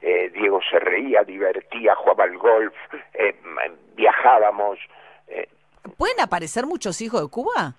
Eh, 0.00 0.30
Diego 0.30 0.60
se 0.70 0.78
reía, 0.78 1.24
divertía, 1.24 1.94
jugaba 1.96 2.24
al 2.24 2.38
golf, 2.38 2.74
eh, 3.14 3.34
viajábamos. 3.94 4.78
Eh. 5.26 5.48
¿Pueden 5.96 6.20
aparecer 6.20 6.66
muchos 6.66 7.00
hijos 7.00 7.20
de 7.20 7.28
Cuba? 7.28 7.74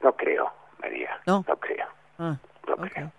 No 0.00 0.12
creo, 0.14 0.52
María, 0.80 1.20
no, 1.26 1.44
no 1.46 1.56
creo. 1.56 1.86
Ah, 2.18 2.36
creo. 2.92 3.12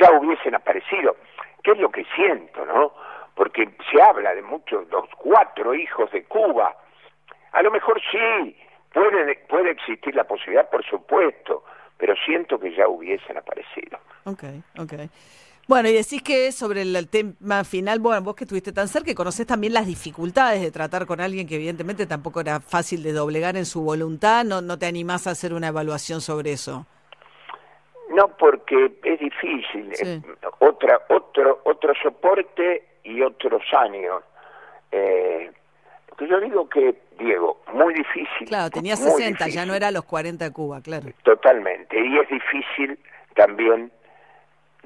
Ya 0.00 0.12
hubiesen 0.12 0.54
aparecido, 0.54 1.16
¿Qué 1.62 1.72
es 1.72 1.78
lo 1.78 1.90
que 1.90 2.04
siento, 2.14 2.64
¿no? 2.64 2.92
Porque 3.34 3.68
se 3.90 4.00
habla 4.00 4.34
de 4.34 4.42
muchos, 4.42 4.88
los 4.90 5.08
cuatro 5.16 5.74
hijos 5.74 6.10
de 6.12 6.24
Cuba. 6.24 6.76
A 7.52 7.62
lo 7.62 7.70
mejor 7.70 8.00
sí, 8.10 8.56
puede, 8.92 9.36
puede 9.48 9.72
existir 9.72 10.14
la 10.14 10.24
posibilidad, 10.24 10.68
por 10.70 10.84
supuesto, 10.84 11.64
pero 11.96 12.14
siento 12.24 12.58
que 12.58 12.74
ya 12.74 12.88
hubiesen 12.88 13.36
aparecido. 13.36 13.98
Ok, 14.24 14.44
ok. 14.78 14.92
Bueno, 15.66 15.90
y 15.90 15.92
decís 15.92 16.22
que 16.22 16.50
sobre 16.52 16.82
el, 16.82 17.08
tema 17.08 17.64
final, 17.64 17.98
bueno, 17.98 18.22
vos 18.22 18.34
que 18.34 18.44
estuviste 18.44 18.72
tan 18.72 18.88
cerca, 18.88 19.06
que 19.06 19.14
conocés 19.14 19.46
también 19.46 19.74
las 19.74 19.86
dificultades 19.86 20.62
de 20.62 20.70
tratar 20.70 21.04
con 21.04 21.20
alguien 21.20 21.46
que 21.46 21.56
evidentemente 21.56 22.06
tampoco 22.06 22.40
era 22.40 22.60
fácil 22.60 23.02
de 23.02 23.12
doblegar 23.12 23.58
en 23.58 23.66
su 23.66 23.82
voluntad, 23.82 24.44
¿no, 24.44 24.62
no 24.62 24.78
te 24.78 24.86
animás 24.86 25.26
a 25.26 25.32
hacer 25.32 25.52
una 25.52 25.68
evaluación 25.68 26.22
sobre 26.22 26.52
eso? 26.52 26.86
No, 28.18 28.28
porque 28.36 28.98
es 29.04 29.20
difícil. 29.20 29.92
Eh, 29.92 30.20
otra, 30.58 31.02
otro, 31.08 31.60
otro 31.64 31.94
soporte 32.02 32.82
y 33.04 33.22
otros 33.22 33.62
años. 33.72 34.24
Eh, 34.90 35.52
yo 36.18 36.40
digo 36.40 36.68
que, 36.68 36.96
Diego, 37.16 37.60
muy 37.72 37.94
difícil. 37.94 38.48
Claro, 38.48 38.70
tenía 38.70 38.96
60, 38.96 39.46
ya 39.48 39.64
no 39.64 39.74
era 39.74 39.92
los 39.92 40.04
40 40.04 40.46
de 40.46 40.52
Cuba, 40.52 40.80
claro. 40.82 41.06
Totalmente. 41.22 41.96
Y 41.96 42.18
es 42.18 42.28
difícil 42.28 42.98
también 43.36 43.92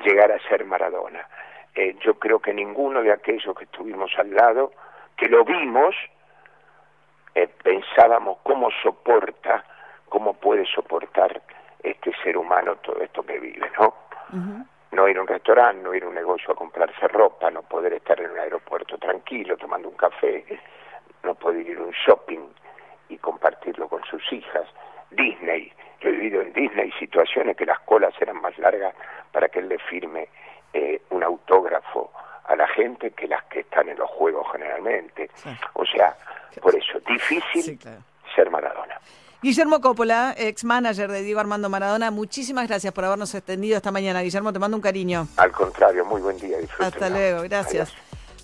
llegar 0.04 0.30
a 0.30 0.38
ser 0.48 0.66
Maradona. 0.66 1.26
Eh, 1.74 1.96
yo 2.04 2.18
creo 2.18 2.38
que 2.38 2.52
ninguno 2.52 3.02
de 3.02 3.12
aquellos 3.12 3.56
que 3.56 3.64
estuvimos 3.64 4.10
al 4.18 4.34
lado, 4.34 4.72
que 5.16 5.26
lo 5.28 5.42
vimos, 5.42 5.94
eh, 7.34 7.48
pensábamos 7.62 8.36
cómo 8.42 8.68
soporta, 8.82 9.64
cómo 10.10 10.34
puede 10.34 10.66
soportar 10.66 11.40
este 11.82 12.12
ser 12.22 12.36
humano 12.36 12.76
todo 12.76 13.00
esto 13.02 13.22
que 13.22 13.38
vive, 13.38 13.70
¿no? 13.78 13.94
No 14.92 15.08
ir 15.08 15.16
a 15.16 15.22
un 15.22 15.26
restaurante, 15.26 15.82
no 15.82 15.94
ir 15.94 16.04
a 16.04 16.08
un 16.08 16.14
negocio 16.14 16.52
a 16.52 16.56
comprarse 16.56 17.08
ropa, 17.08 17.50
no 17.50 17.62
poder 17.62 17.94
estar 17.94 18.20
en 18.20 18.30
un 18.30 18.38
aeropuerto 18.38 18.98
tranquilo 18.98 19.56
tomando 19.56 19.88
un 19.88 19.96
café, 19.96 20.44
no 21.22 21.34
poder 21.34 21.66
ir 21.66 21.78
a 21.78 21.82
un 21.82 21.92
shopping 21.92 22.40
y 23.08 23.16
compartirlo 23.18 23.88
con 23.88 24.02
sus 24.04 24.22
hijas. 24.32 24.66
Disney, 25.10 25.72
yo 26.00 26.08
he 26.08 26.12
vivido 26.12 26.42
en 26.42 26.52
Disney 26.52 26.90
situaciones 26.98 27.56
que 27.56 27.66
las 27.66 27.80
colas 27.80 28.14
eran 28.20 28.40
más 28.40 28.56
largas 28.58 28.94
para 29.30 29.48
que 29.48 29.60
él 29.60 29.68
le 29.68 29.78
firme 29.78 30.28
eh, 30.72 31.00
un 31.10 31.22
autógrafo 31.22 32.10
a 32.44 32.56
la 32.56 32.66
gente 32.68 33.10
que 33.12 33.28
las 33.28 33.44
que 33.44 33.60
están 33.60 33.88
en 33.88 33.98
los 33.98 34.10
juegos 34.10 34.46
generalmente. 34.52 35.30
O 35.74 35.84
sea, 35.86 36.16
por 36.60 36.74
eso, 36.74 36.98
difícil 37.00 37.78
ser 38.34 38.50
Maradona. 38.50 38.71
Guillermo 39.42 39.80
Coppola, 39.80 40.36
ex 40.38 40.62
manager 40.62 41.10
de 41.10 41.22
Diego 41.22 41.40
Armando 41.40 41.68
Maradona, 41.68 42.12
muchísimas 42.12 42.68
gracias 42.68 42.92
por 42.92 43.04
habernos 43.04 43.34
extendido 43.34 43.76
esta 43.76 43.90
mañana. 43.90 44.22
Guillermo, 44.22 44.52
te 44.52 44.60
mando 44.60 44.76
un 44.76 44.80
cariño. 44.80 45.26
Al 45.36 45.50
contrario, 45.50 46.04
muy 46.04 46.20
buen 46.20 46.38
día. 46.38 46.58
Hasta 46.78 47.10
luego, 47.10 47.42
gracias 47.42 47.92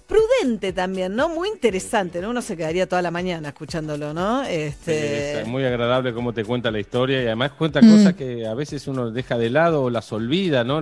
prudente 0.09 0.73
también, 0.73 1.15
¿no? 1.15 1.29
Muy 1.29 1.49
interesante, 1.49 2.23
¿no? 2.23 2.31
Uno 2.31 2.41
se 2.41 2.57
quedaría 2.57 2.89
toda 2.89 3.03
la 3.03 3.11
mañana 3.11 3.49
escuchándolo, 3.49 4.15
¿no? 4.15 4.43
Este... 4.43 5.43
es 5.43 5.47
muy 5.47 5.65
agradable 5.65 6.15
cómo 6.15 6.33
te 6.33 6.45
cuenta 6.45 6.71
la 6.71 6.81
historia 6.81 7.23
y 7.23 7.27
además 7.27 7.53
cuenta 7.53 7.81
cosas 7.81 8.15
mm. 8.15 8.17
que 8.17 8.47
a 8.47 8.55
veces 8.55 8.89
uno 8.89 9.11
deja 9.11 9.37
de 9.37 9.51
lado 9.51 9.83
o 9.83 9.91
las 9.91 10.11
olvida, 10.11 10.65
¿no? 10.65 10.81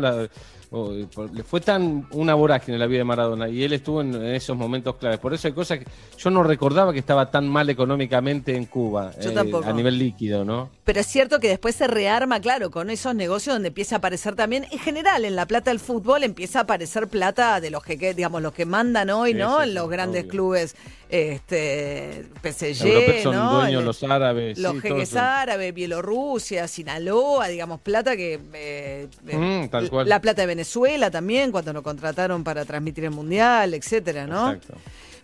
Por- 0.71 1.33
le 1.35 1.43
fue 1.43 1.61
tan 1.61 2.07
una 2.11 2.35
vorágine 2.35 2.77
la 2.79 2.87
vida 2.87 2.99
de 2.99 3.05
Maradona 3.05 3.49
y 3.49 3.63
él 3.63 3.73
estuvo 3.73 4.01
en, 4.01 4.15
en 4.15 4.35
esos 4.35 4.57
momentos 4.57 4.97
claves. 4.97 5.19
Por 5.19 5.33
eso 5.33 5.47
hay 5.49 5.55
cosas 5.55 5.79
que 5.79 5.87
yo 6.19 6.31
no 6.31 6.43
recordaba 6.43 6.93
que 6.93 6.99
estaba 6.99 7.31
tan 7.31 7.49
mal 7.49 7.69
económicamente 7.71 8.55
en 8.57 8.67
Cuba, 8.67 9.13
Yo 9.23 9.31
eh, 9.31 9.35
tampoco. 9.35 9.69
a 9.69 9.73
nivel 9.73 9.99
líquido, 9.99 10.45
¿no? 10.45 10.71
Pero 10.85 11.01
es 11.01 11.07
cierto 11.07 11.41
que 11.41 11.49
después 11.49 11.75
se 11.77 11.87
rearma, 11.87 12.41
claro, 12.41 12.71
con 12.71 12.91
esos 12.91 13.15
negocios 13.15 13.55
donde 13.55 13.69
empieza 13.69 13.97
a 13.97 13.99
aparecer 13.99 14.35
también, 14.35 14.67
en 14.71 14.79
general, 14.79 15.25
en 15.25 15.37
la 15.37 15.47
plata 15.47 15.71
del 15.71 15.81
fútbol 15.81 16.23
empieza 16.25 16.61
a 16.61 16.63
aparecer 16.63 17.09
plata 17.09 17.61
de 17.61 17.71
los 17.71 17.83
que, 17.83 17.97
digamos, 18.15 18.43
los 18.43 18.53
que 18.53 18.67
mandan 18.67 19.11
hoy, 19.11 19.33
Sí, 19.33 19.39
¿no? 19.39 19.57
sí, 19.59 19.63
en 19.65 19.69
sí, 19.71 19.75
los 19.75 19.89
grandes 19.89 20.23
obvio. 20.23 20.31
clubes, 20.31 20.77
este, 21.09 22.25
PSG, 22.43 22.87
Europeos 22.87 23.23
son 23.23 23.35
¿no? 23.37 23.53
dueños 23.61 23.81
El- 23.81 23.87
los 23.87 24.03
árabes. 24.03 24.59
los 24.59 24.73
sí, 24.75 24.81
jeques 24.81 25.17
árabes, 25.17 25.73
Bielorrusia, 25.75 26.67
Sinaloa, 26.69 27.49
digamos, 27.49 27.81
plata 27.81 28.17
que... 28.17 28.41
eh, 28.55 29.09
eh, 29.29 29.37
Mm, 29.37 29.69
tal 29.69 29.89
cual. 29.91 30.09
La 30.09 30.21
plata 30.21 30.43
de 30.43 30.47
Venezuela 30.47 31.11
también, 31.11 31.53
cuando 31.53 31.73
lo 31.73 31.83
contrataron 31.83 32.43
para 32.45 32.65
transmitir 32.65 33.05
el 33.05 33.11
Mundial, 33.13 33.75
etcétera, 33.75 34.27
¿no? 34.27 34.53
Exacto. 34.53 34.75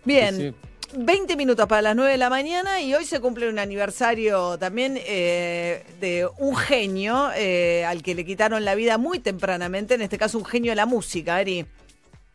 Bien. 0.05 0.37
Sí, 0.37 0.53
20 0.95 1.35
minutos 1.35 1.65
para 1.67 1.81
las 1.81 1.95
9 1.95 2.11
de 2.11 2.17
la 2.19 2.29
mañana 2.29 2.79
y 2.79 2.93
hoy 2.93 3.03
se 3.05 3.19
cumple 3.19 3.49
un 3.49 3.57
aniversario 3.57 4.59
también 4.59 4.99
eh, 5.07 5.83
de 5.99 6.27
un 6.37 6.55
genio 6.55 7.31
eh, 7.35 7.83
al 7.87 8.03
que 8.03 8.13
le 8.13 8.23
quitaron 8.23 8.63
la 8.63 8.75
vida 8.75 8.99
muy 8.99 9.17
tempranamente, 9.17 9.95
en 9.95 10.03
este 10.03 10.19
caso 10.19 10.37
un 10.37 10.45
genio 10.45 10.71
de 10.71 10.75
la 10.75 10.85
música, 10.85 11.37
Ari. 11.37 11.65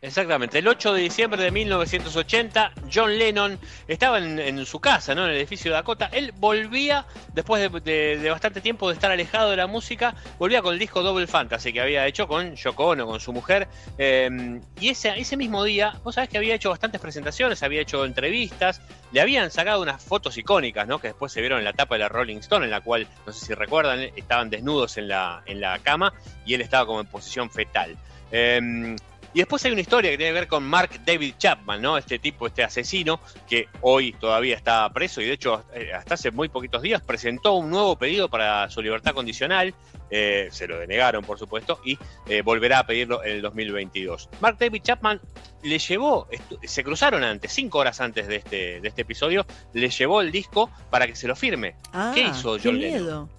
Exactamente, 0.01 0.59
el 0.59 0.67
8 0.69 0.93
de 0.93 1.01
diciembre 1.01 1.43
de 1.43 1.51
1980, 1.51 2.71
John 2.93 3.17
Lennon 3.17 3.59
estaba 3.85 4.17
en, 4.19 4.65
su 4.65 4.79
casa, 4.79 5.13
¿no? 5.13 5.25
en 5.25 5.31
el 5.31 5.35
edificio 5.37 5.73
Dakota. 5.73 6.09
Él 6.13 6.31
volvía, 6.37 7.05
después 7.33 7.61
de, 7.69 7.79
de- 7.81 8.17
de 8.17 8.29
bastante 8.29 8.61
tiempo 8.61 8.87
de 8.87 8.93
estar 8.93 9.11
alejado 9.11 9.49
de 9.51 9.57
la 9.57 9.67
música, 9.67 10.15
volvía 10.37 10.61
con 10.61 10.71
el 10.71 10.79
disco 10.79 11.03
Double 11.03 11.27
Fantasy 11.27 11.73
que 11.73 11.81
había 11.81 12.07
hecho 12.07 12.29
con 12.29 12.55
Yoko 12.55 12.85
Ono, 12.87 13.05
con 13.07 13.19
su 13.19 13.33
mujer. 13.33 13.67
eh, 13.97 14.61
y 14.79 14.87
ese, 14.87 15.19
ese 15.19 15.35
mismo 15.35 15.65
día, 15.65 15.93
vos 16.01 16.15
sabés 16.15 16.29
que 16.29 16.37
había 16.37 16.55
hecho 16.55 16.69
bastantes 16.69 17.01
presentaciones, 17.01 17.61
había 17.61 17.81
hecho 17.81 18.05
entrevistas, 18.05 18.81
le 19.11 19.19
habían 19.19 19.51
sacado 19.51 19.81
unas 19.81 20.01
fotos 20.01 20.37
icónicas, 20.37 20.87
¿no? 20.87 20.99
Que 20.99 21.07
después 21.09 21.33
se 21.33 21.41
vieron 21.41 21.59
en 21.59 21.65
la 21.65 21.73
tapa 21.73 21.95
de 21.95 21.99
la 21.99 22.07
Rolling 22.07 22.37
Stone, 22.37 22.63
en 22.63 22.71
la 22.71 22.79
cual, 22.79 23.05
no 23.27 23.33
sé 23.33 23.47
si 23.47 23.53
recuerdan, 23.53 23.99
estaban 24.15 24.49
desnudos 24.49 24.97
en 24.97 25.09
la, 25.09 25.43
en 25.45 25.59
la 25.59 25.77
cama 25.79 26.13
y 26.45 26.53
él 26.53 26.61
estaba 26.61 26.85
como 26.85 27.01
en 27.01 27.07
posición 27.07 27.49
fetal. 27.51 27.97
Eh, 28.31 28.95
y 29.33 29.39
después 29.39 29.63
hay 29.65 29.71
una 29.71 29.81
historia 29.81 30.11
que 30.11 30.17
tiene 30.17 30.31
que 30.31 30.39
ver 30.39 30.47
con 30.47 30.63
Mark 30.63 30.89
David 31.05 31.35
Chapman, 31.37 31.81
¿no? 31.81 31.97
Este 31.97 32.19
tipo, 32.19 32.47
este 32.47 32.63
asesino, 32.63 33.19
que 33.47 33.67
hoy 33.81 34.13
todavía 34.13 34.55
está 34.55 34.89
preso 34.91 35.21
y 35.21 35.25
de 35.25 35.33
hecho 35.33 35.63
eh, 35.73 35.91
hasta 35.93 36.15
hace 36.15 36.31
muy 36.31 36.49
poquitos 36.49 36.81
días 36.81 37.01
presentó 37.01 37.53
un 37.53 37.69
nuevo 37.69 37.95
pedido 37.97 38.29
para 38.29 38.69
su 38.69 38.81
libertad 38.81 39.13
condicional. 39.13 39.73
eh, 40.11 40.47
se 40.51 40.67
lo 40.67 40.79
denegaron, 40.79 41.23
por 41.23 41.37
supuesto, 41.37 41.79
y 41.85 41.95
eh, 42.27 42.41
volverá 42.41 42.79
a 42.79 42.87
pedirlo 42.87 43.23
en 43.23 43.33
el 43.33 43.41
2022. 43.43 44.27
Mark 44.41 44.57
David 44.59 44.81
Chapman 44.81 45.21
le 45.61 45.77
llevó, 45.77 46.27
se 46.63 46.83
cruzaron 46.83 47.23
antes, 47.23 47.51
cinco 47.53 47.77
horas 47.77 48.01
antes 48.01 48.27
de 48.27 48.37
este, 48.37 48.81
de 48.81 48.87
este 48.87 49.03
episodio, 49.03 49.45
le 49.73 49.89
llevó 49.89 50.21
el 50.21 50.31
disco 50.31 50.71
para 50.89 51.05
que 51.05 51.15
se 51.15 51.27
lo 51.27 51.35
firme. 51.35 51.75
Ah, 51.93 52.11
¿Qué 52.15 52.21
hizo 52.21 52.55
qué 52.55 52.61
John 52.63 52.79
Lennon? 52.79 53.01
miedo. 53.03 53.29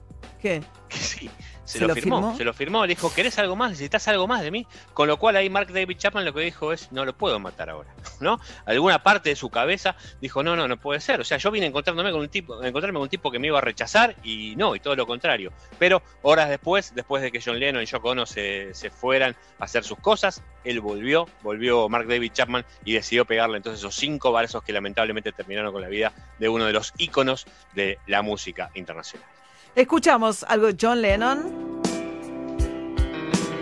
¿Qué? 0.40 0.62
Que 0.88 0.96
sí, 0.98 1.28
se, 1.70 1.78
¿Se 1.78 1.84
lo, 1.84 1.88
lo 1.88 1.94
firmó, 1.94 2.16
firmó? 2.16 2.36
se 2.36 2.44
lo 2.44 2.52
firmó, 2.52 2.82
le 2.82 2.94
dijo, 2.94 3.14
¿querés 3.14 3.38
algo 3.38 3.54
más? 3.54 3.70
¿Necesitas 3.70 4.08
algo 4.08 4.26
más 4.26 4.42
de 4.42 4.50
mí? 4.50 4.66
Con 4.92 5.06
lo 5.06 5.18
cual 5.18 5.36
ahí 5.36 5.48
Mark 5.48 5.72
David 5.72 5.96
Chapman 5.96 6.24
lo 6.24 6.34
que 6.34 6.40
dijo 6.40 6.72
es, 6.72 6.90
no 6.90 7.04
lo 7.04 7.16
puedo 7.16 7.38
matar 7.38 7.70
ahora, 7.70 7.94
¿no? 8.18 8.40
Alguna 8.66 9.02
parte 9.02 9.30
de 9.30 9.36
su 9.36 9.50
cabeza 9.50 9.94
dijo, 10.20 10.42
no, 10.42 10.56
no, 10.56 10.66
no 10.66 10.76
puede 10.78 11.00
ser. 11.00 11.20
O 11.20 11.24
sea, 11.24 11.38
yo 11.38 11.50
vine 11.50 11.66
encontrándome 11.66 12.10
con 12.10 12.20
un 12.20 12.28
tipo, 12.28 12.62
encontrarme 12.62 12.96
con 12.96 13.04
un 13.04 13.08
tipo 13.08 13.30
que 13.30 13.38
me 13.38 13.46
iba 13.46 13.58
a 13.58 13.60
rechazar 13.60 14.16
y 14.24 14.56
no, 14.56 14.74
y 14.74 14.80
todo 14.80 14.96
lo 14.96 15.06
contrario. 15.06 15.52
Pero 15.78 16.02
horas 16.22 16.48
después, 16.48 16.92
después 16.94 17.22
de 17.22 17.30
que 17.30 17.40
John 17.44 17.58
Lennon 17.60 17.82
y 17.82 17.86
Yoko 17.86 18.10
Ono 18.10 18.26
se, 18.26 18.74
se 18.74 18.90
fueran 18.90 19.36
a 19.60 19.64
hacer 19.64 19.84
sus 19.84 19.98
cosas, 19.98 20.42
él 20.64 20.80
volvió, 20.80 21.28
volvió 21.42 21.88
Mark 21.88 22.08
David 22.08 22.32
Chapman 22.32 22.64
y 22.84 22.94
decidió 22.94 23.24
pegarle 23.24 23.58
entonces 23.58 23.80
esos 23.80 23.94
cinco 23.94 24.32
balazos 24.32 24.62
que 24.64 24.72
lamentablemente 24.72 25.32
terminaron 25.32 25.72
con 25.72 25.82
la 25.82 25.88
vida 25.88 26.12
de 26.38 26.48
uno 26.48 26.64
de 26.64 26.72
los 26.72 26.92
íconos 26.98 27.46
de 27.74 27.98
la 28.06 28.22
música 28.22 28.70
internacional. 28.74 29.39
Escuchamos 29.74 30.44
algo 30.48 30.66
de 30.66 30.76
John 30.80 31.00
Lennon. 31.00 31.80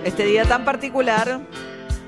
Este 0.04 0.24
día 0.24 0.44
tan 0.44 0.64
particular 0.64 1.40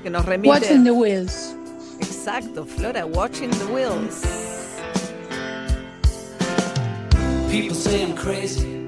que 0.01 0.09
nos 0.09 0.25
remite. 0.25 0.49
Watching 0.49 0.83
the 0.83 0.91
wheels. 0.91 1.55
Exacto, 1.99 2.65
Flora, 2.65 3.05
Watching 3.05 3.51
the 3.51 3.65
Wheels. 3.65 4.23
People 7.49 7.75
say 7.75 8.01
I'm 8.01 8.15
crazy. 8.15 8.80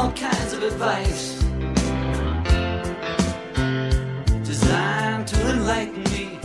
All 0.00 0.12
kinds 0.12 0.54
of 0.54 0.62
advice 0.62 1.42
designed 4.42 5.26
to 5.28 5.38
enlighten 5.50 6.02
me. 6.04 6.38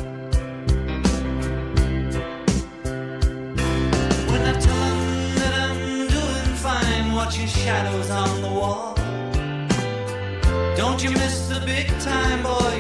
When 4.30 4.41
I 4.52 4.54
tell 4.60 4.84
'em 4.91 5.36
that 5.39 5.54
I'm 5.68 6.08
doing 6.18 6.52
fine, 6.68 7.13
watching 7.13 7.48
shadows 7.48 8.10
on 8.12 8.41
the 8.41 8.52
wall. 8.60 8.94
Don't 10.76 11.02
you 11.02 11.12
miss 11.12 11.48
the 11.48 11.62
big 11.65 11.88
time, 12.02 12.44
boy? 12.44 12.76